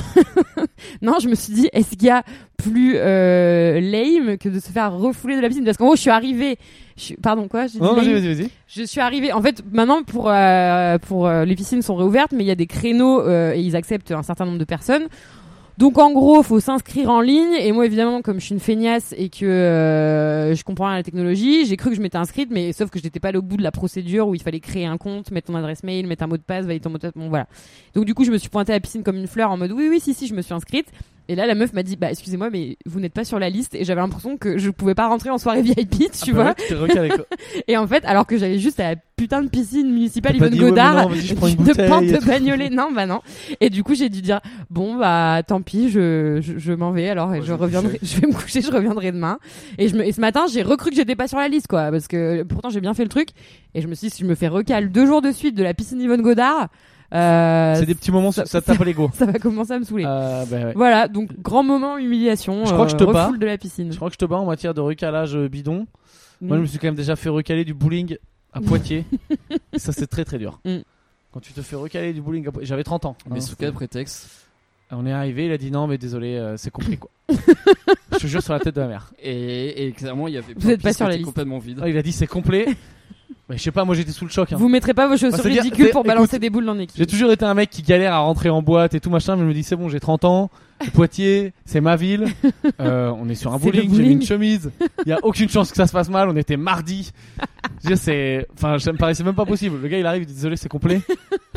[1.02, 2.22] non, je me suis dit, est-ce qu'il y a
[2.56, 5.64] plus euh, lame que de se faire refouler de la piscine?
[5.64, 6.58] Parce qu'en gros, je suis arrivée,
[6.96, 8.50] je pardon quoi, dit Non, vas-y, vas-y, vas-y.
[8.68, 9.32] je suis arrivée.
[9.32, 12.56] En fait, maintenant pour euh, pour euh, les piscines sont réouvertes, mais il y a
[12.56, 15.04] des créneaux euh, et ils acceptent un certain nombre de personnes.
[15.76, 17.54] Donc en gros, faut s'inscrire en ligne.
[17.58, 20.98] Et moi, évidemment, comme je suis une feignasse et que euh, je comprends rien à
[20.98, 23.38] la technologie, j'ai cru que je m'étais inscrite, mais sauf que je n'étais pas allée
[23.38, 26.06] au bout de la procédure où il fallait créer un compte, mettre ton adresse mail,
[26.06, 27.12] mettre un mot de passe, valider ton mot de passe.
[27.16, 27.48] Bon voilà.
[27.94, 29.72] Donc du coup, je me suis pointée à la piscine comme une fleur en mode
[29.72, 30.86] oui, oui, si, si, je me suis inscrite.
[31.28, 33.74] Et là, la meuf m'a dit, bah excusez-moi, mais vous n'êtes pas sur la liste.
[33.74, 36.82] Et j'avais l'impression que je pouvais pas rentrer en soirée VIP, tu Ah bah vois.
[36.82, 37.10] ouais.
[37.68, 40.94] Et en fait, alors que j'allais juste à la putain de piscine municipale Yvonne Godard,
[41.04, 43.20] non, vas-y, je prends une de pente de bagnolet, non, bah non.
[43.60, 47.08] Et du coup, j'ai dû dire, bon, bah, tant pis, je, je, je m'en vais,
[47.08, 49.38] alors, et Ouais, je je reviendrai, je vais me coucher, je reviendrai demain.
[49.78, 51.90] Et je me, et ce matin, j'ai recru que j'étais pas sur la liste, quoi,
[51.90, 53.28] parce que pourtant, j'ai bien fait le truc.
[53.74, 55.62] Et je me suis dit, si je me fais recal deux jours de suite de
[55.62, 56.68] la piscine Yvonne Godard,
[57.12, 59.10] euh, C'est des petits moments, ça- ça, tape l'ego.
[59.14, 60.04] ça va commencer à me saouler.
[60.06, 60.72] Euh, bah ouais.
[60.74, 62.64] Voilà, donc, grand moment humiliation.
[62.64, 63.24] Je crois que je te euh, bats.
[63.26, 63.92] refoule de la piscine.
[63.92, 65.86] Je crois que je te bats en matière de recalage bidon.
[66.40, 66.46] Mm.
[66.48, 68.16] Moi, je me suis quand même déjà fait recaler du bowling
[68.52, 69.04] à Poitiers.
[69.76, 70.60] Ça, c'est très très dur.
[70.64, 70.78] Mm.
[71.32, 73.16] Quand tu te fais recaler du bowling à Poitiers, j'avais 30 ans.
[73.30, 74.28] Mais hein, sous quel prétexte?
[74.90, 77.10] On est arrivé, il a dit non, mais désolé, euh, c'est compris quoi.
[78.12, 79.12] je te jure sur la tête de la mère.
[79.20, 81.24] et, et clairement, il y avait Vous êtes pas sur la liste.
[81.24, 81.80] complètement vide.
[81.82, 82.66] Ah, il a dit c'est complet.
[83.48, 84.52] Mais je sais pas, moi j'étais sous le choc.
[84.52, 84.56] hein.
[84.58, 86.96] Vous mettrez pas vos chaussures Bah, ridicules pour balancer écoute, des boules dans l'équipe.
[86.96, 89.42] J'ai toujours été un mec qui galère à rentrer en boîte et tout machin, mais
[89.42, 90.50] je me dis c'est bon, j'ai 30 ans,
[90.92, 92.26] Poitiers, c'est ma ville,
[92.80, 94.70] euh, on est sur un bowling, j'ai mis une chemise,
[95.06, 97.12] il y a aucune chance que ça se passe mal, on était mardi.
[97.82, 99.78] Je veux dire, c'est, enfin, ça me paraissait même pas possible.
[99.82, 101.00] Le gars il arrive, il dit désolé, c'est complet.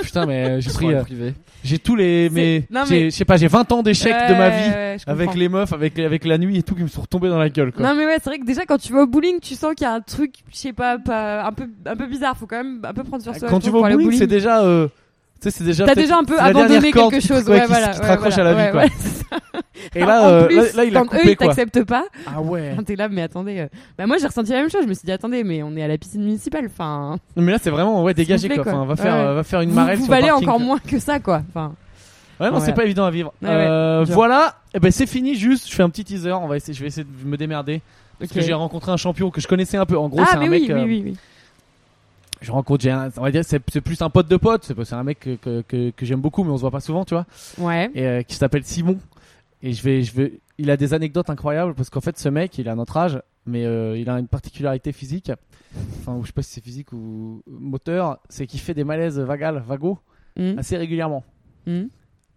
[0.01, 1.01] Putain, mais j'ai pris, euh,
[1.63, 4.34] j'ai tous les, mais, non, j'ai- mais- je sais pas, j'ai 20 ans d'échecs de
[4.36, 7.01] ma vie ouais, avec les meufs, avec, avec la nuit et tout qui me sont
[7.01, 7.86] retombés dans la gueule quoi.
[7.86, 9.86] Non mais ouais, c'est vrai que déjà quand tu vas au bowling, tu sens qu'il
[9.86, 12.38] y a un truc, je sais pas, pas un peu un peu bizarre.
[12.38, 13.47] Faut quand même un peu prendre sur soi.
[13.49, 14.88] Quand tu vas au bowling, c'est déjà, euh,
[15.39, 15.85] tu sais, c'est déjà.
[15.85, 17.89] T'as déjà un peu c'est abandonné quelque chose, ouais, voilà.
[17.89, 18.83] qui te raccroche à la vie quoi.
[18.97, 19.99] c'est.
[19.99, 22.75] Et là, euh, là, là, il a quand eux coupé ils t'acceptent pas, Ah ouais.
[22.85, 23.59] t'es là, mais attendez.
[23.59, 23.67] euh,
[23.97, 24.81] Bah moi j'ai ressenti la même chose.
[24.83, 26.65] Je me suis dit attendez, mais on est à la piscine municipale.
[26.65, 28.71] Enfin, Non, mais là c'est vraiment ouais dégagé vous quoi.
[28.73, 30.99] Enfin, va faire euh, va faire une vous, vous sur le valez encore moins que
[30.99, 31.41] ça quoi.
[31.49, 31.73] Enfin,
[32.39, 32.61] Ouais non, Ouais.
[32.65, 33.33] c'est pas évident à vivre.
[33.41, 36.57] Ouais, Euh, voilà, et ben c'est fini juste, je fais un petit teaser, on va
[36.57, 37.81] essayer je vais essayer de me démerder
[38.19, 39.97] parce que j'ai rencontré un champion que je connaissais un peu.
[39.97, 41.17] En gros, c'est ah un mais mec oui, euh, oui, oui, oui.
[42.41, 45.03] Je rencontre j'ai on va dire c'est c'est plus un pote de pote, c'est un
[45.03, 47.25] mec que que, que, que j'aime beaucoup mais on se voit pas souvent, tu vois.
[47.57, 47.89] Ouais.
[47.93, 48.97] Et euh, qui s'appelle Simon
[49.61, 52.57] et je vais je vais il a des anecdotes incroyables parce qu'en fait ce mec,
[52.57, 55.31] il a notre âge mais euh, il a une particularité physique.
[55.99, 59.19] Enfin, ou je sais pas si c'est physique ou moteur, c'est qu'il fait des malaises
[59.19, 59.99] vagales, vagos
[60.38, 61.23] Hmm, assez régulièrement.
[61.65, 61.85] hmm.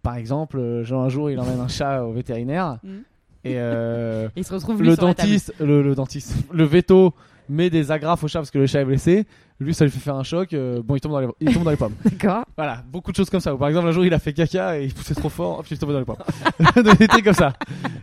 [0.01, 2.89] Par exemple, euh, genre un jour, il emmène un chat au vétérinaire Mm.
[3.43, 7.13] et euh, il se retrouve le dentiste, le, le dentiste, le veto
[7.47, 9.25] met des agrafes au chat parce que le chat est blessé.
[9.61, 10.53] Lui, ça lui fait faire un choc.
[10.53, 11.93] euh, bon, il tombe dans les, il tombe dans les pommes.
[12.03, 12.43] D'accord.
[12.57, 13.53] Voilà, beaucoup de choses comme ça.
[13.53, 15.65] Ou par exemple, un jour, il a fait caca et il poussait trop fort, hop,
[15.69, 16.17] il est tombé dans les pommes.
[16.99, 17.53] Des trucs comme ça.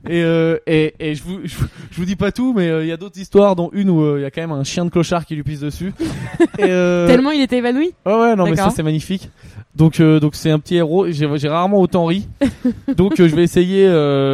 [0.09, 2.85] Et, euh, et, et je, vous, je, vous- je vous dis pas tout, mais euh,
[2.85, 4.85] il y a d'autres histoires, dont une où il y a quand même un chien
[4.85, 5.93] de clochard qui lui pisse dessus.
[6.59, 7.93] Et, Tellement il était évanoui.
[8.07, 9.29] Ouais, ouais, non, mais ça, c'est magnifique.
[9.75, 11.07] Donc, donc c'est un petit héros.
[11.11, 12.27] J'ai rarement autant ri.
[12.97, 13.87] donc, je vais essayer,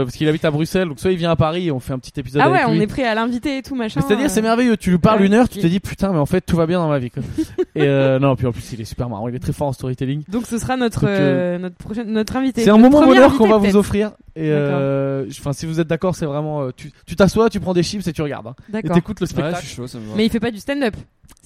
[0.05, 0.89] parce qu'il habite à Bruxelles.
[0.89, 2.75] Donc, soit il vient à Paris et on fait un petit épisode Ah ouais, on
[2.81, 4.01] est prêt à l'inviter et tout machin.
[4.01, 4.77] C'est-à-dire, c'est merveilleux.
[4.77, 6.66] Tu lui parles Ouais, une heure, tu te dis putain, mais en fait, tout va
[6.66, 7.11] bien dans ma vie.
[7.14, 7.22] Quoi.
[7.74, 9.28] et euh, non, puis en plus, il est super marrant.
[9.28, 10.24] Il est très fort en storytelling.
[10.28, 12.62] Donc ce sera notre Donc, euh, euh, notre prochaine notre invité.
[12.62, 14.12] C'est un moment bonheur qu'on va vous offrir.
[14.36, 16.70] Et euh, enfin, si vous êtes d'accord, c'est vraiment.
[16.72, 18.48] tu tu t'assois, tu prends des chips et tu regardes.
[18.48, 18.54] hein.
[18.68, 18.94] Et D'accord.
[18.96, 19.60] t'écoutes le Ouais, spectacle.
[19.62, 20.14] je suis chaud, ça me va.
[20.16, 20.94] Mais il fait pas du stand-up.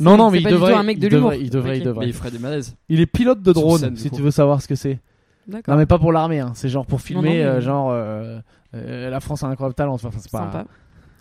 [0.00, 0.74] non, non, mais il pas du tout devrait.
[0.74, 1.30] un mec de il l'humour.
[1.30, 2.04] devrait, il devrait, il devrait.
[2.06, 2.74] Mais il ferait des malaises.
[2.88, 4.98] Il est pilote de drone, scène, si tu veux savoir ce que c'est.
[5.46, 5.74] D'accord.
[5.74, 6.40] Non, mais pas pour l'armée.
[6.40, 6.52] Hein.
[6.54, 8.38] C'est genre pour filmer, non, euh, genre euh,
[8.74, 9.94] euh, la France a un incroyable talent.
[9.94, 10.40] Enfin, c'est pas.
[10.40, 10.66] Sympa.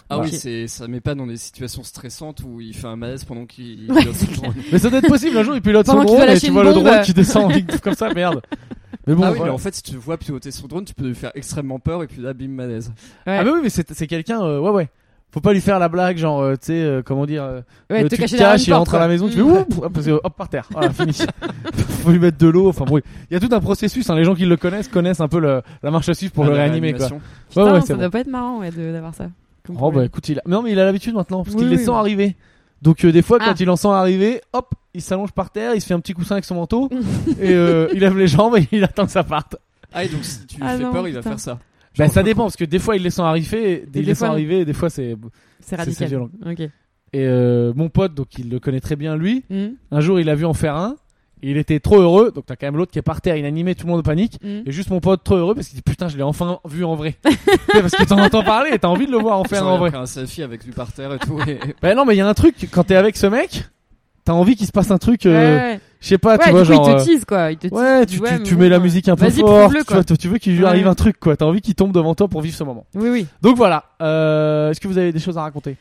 [0.10, 3.26] Ah oui, c'est ça met pas dans des situations stressantes où il fait un malaise
[3.26, 4.53] pendant qu'il pilote son drone.
[4.72, 5.38] Mais ça doit être possible.
[5.38, 7.49] Un jour, il pilote son Pendant drone et tu vois le drone qui descend en
[7.49, 8.41] ligne comme ça, merde.
[9.05, 9.51] Mais bon, ah oui, voilà.
[9.51, 11.80] mais en fait, si tu le vois piloter son drone, tu peux lui faire extrêmement
[11.80, 12.91] peur et puis là, bim, malaise.
[13.26, 13.38] Ouais.
[13.39, 14.41] Ah mais oui, mais c'est c'est quelqu'un.
[14.41, 14.89] euh, ouais, ouais.
[15.32, 17.43] Faut pas lui faire la blague, genre, euh, tu sais, euh, comment dire.
[17.43, 19.51] euh, Ouais, euh, te tu te caches, il rentre à la maison, tu fais Mm.
[19.51, 20.68] hop, parce que, hop par terre.
[20.72, 21.12] Voilà, fini.
[22.03, 22.70] Faut lui mettre de l'eau.
[22.70, 24.10] Enfin bon, il y a tout un processus.
[24.10, 26.45] Hein, les gens qui le connaissent connaissent un peu le, la marche à suivre pour
[26.45, 27.10] Ah, le réanimer, quoi.
[27.49, 29.28] Putain, ouais, ouais, ça doit pas être marrant ouais, de- d'avoir ça.
[29.80, 30.41] Oh bah écoute, il a...
[30.47, 31.95] non mais il a l'habitude maintenant parce Oui, qu'il les sent oui.
[31.97, 32.36] arriver.
[32.82, 33.55] Donc euh, des fois quand Ah.
[33.59, 36.36] il en sent arriver, hop, il s'allonge par terre, il se fait un petit coussin
[36.36, 36.89] avec son manteau
[37.41, 39.55] et euh, il lève les jambes et il attend que ça parte.
[39.93, 41.59] Ah, et donc si tu lui Ah fais non, peur, il va faire ça.
[41.97, 44.20] Ben ça dépend parce que des fois il les sent arriver, des, des les sent
[44.20, 44.34] fois, non.
[44.34, 45.15] arriver, et des fois c'est
[45.59, 46.07] C'est c'est radical.
[46.09, 46.30] violent.
[47.13, 49.43] Et euh, mon pote donc il le connaît très bien lui.
[49.49, 49.70] Hmm.
[49.91, 50.95] Un jour il a vu en faire un,
[51.43, 52.31] et il était trop heureux.
[52.33, 54.39] Donc t'as quand même l'autre qui est par terre inanimé, tout le monde panique.
[54.43, 54.61] Hmm.
[54.65, 56.95] Et juste mon pote trop heureux parce qu'il dit putain je l'ai enfin vu en
[56.95, 57.15] vrai.
[57.71, 59.75] Parce que t'en entends parler et t'as envie de le voir en faire en il
[59.75, 59.95] a vrai.
[59.95, 61.39] un selfie avec lui par terre et tout.
[61.47, 61.59] Et...
[61.81, 63.65] Ben non mais il y a un truc quand t'es avec ce mec,
[64.25, 65.25] t'as envie qu'il se passe un truc.
[65.25, 65.79] euh, Ouais.
[65.99, 66.89] Je sais pas, Ouais, tu vois du coup, genre.
[66.89, 67.51] il euh, te tease quoi.
[67.51, 67.71] Il te tease.
[67.79, 69.79] Ouais, tu, Ouais, tu, tu bon, mets la euh, musique un peu vas-y, fort, prouve-le,
[69.79, 69.95] tu, quoi.
[70.01, 70.69] vois, tu veux qu'il lui Ouais.
[70.69, 72.85] arrive un truc quoi, t'as envie qu'il tombe devant toi pour vivre ce moment.
[72.93, 73.27] Oui, oui.
[73.41, 75.75] Donc voilà, euh, est-ce que vous avez des choses à raconter?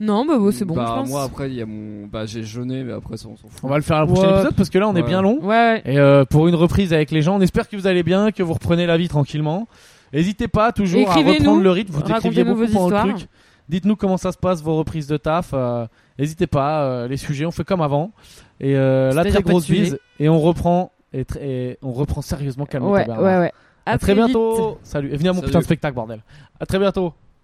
[0.00, 1.08] Non, bah bon, c'est bon, Bah, je pense.
[1.10, 2.06] moi après, il y a mon.
[2.06, 3.60] Bah, j'ai jeûné, mais après, ça, on s'en fout.
[3.62, 4.34] On va le faire à la prochaine Ouais.
[4.36, 5.06] épisode parce que là on est Ouais.
[5.06, 5.38] bien long.
[5.42, 5.82] Ouais, ouais.
[5.84, 8.42] Et euh, pour une reprise avec les gens, on espère que vous allez bien, que
[8.42, 9.68] vous reprenez la vie tranquillement.
[10.12, 13.06] N'hésitez pas toujours à reprendre le rythme, vous décriviez beaucoup le histoires.
[13.08, 13.28] truc.
[13.68, 15.50] Dites-nous comment ça se passe vos reprises de taf.
[15.54, 15.86] euh,
[16.18, 18.10] N'hésitez pas, euh, les sujets, on fait comme avant.
[18.58, 22.66] Et euh, la très grosse bise et on reprend et, tr- et on reprend sérieusement
[22.66, 23.52] calme Ouais, ouais, ouais.
[23.86, 24.78] À, très bientôt.
[24.82, 25.10] Salut.
[25.12, 25.46] Et venez à mon Salut.
[25.48, 26.20] putain de spectacle, bordel.
[26.58, 27.12] À très bientôt.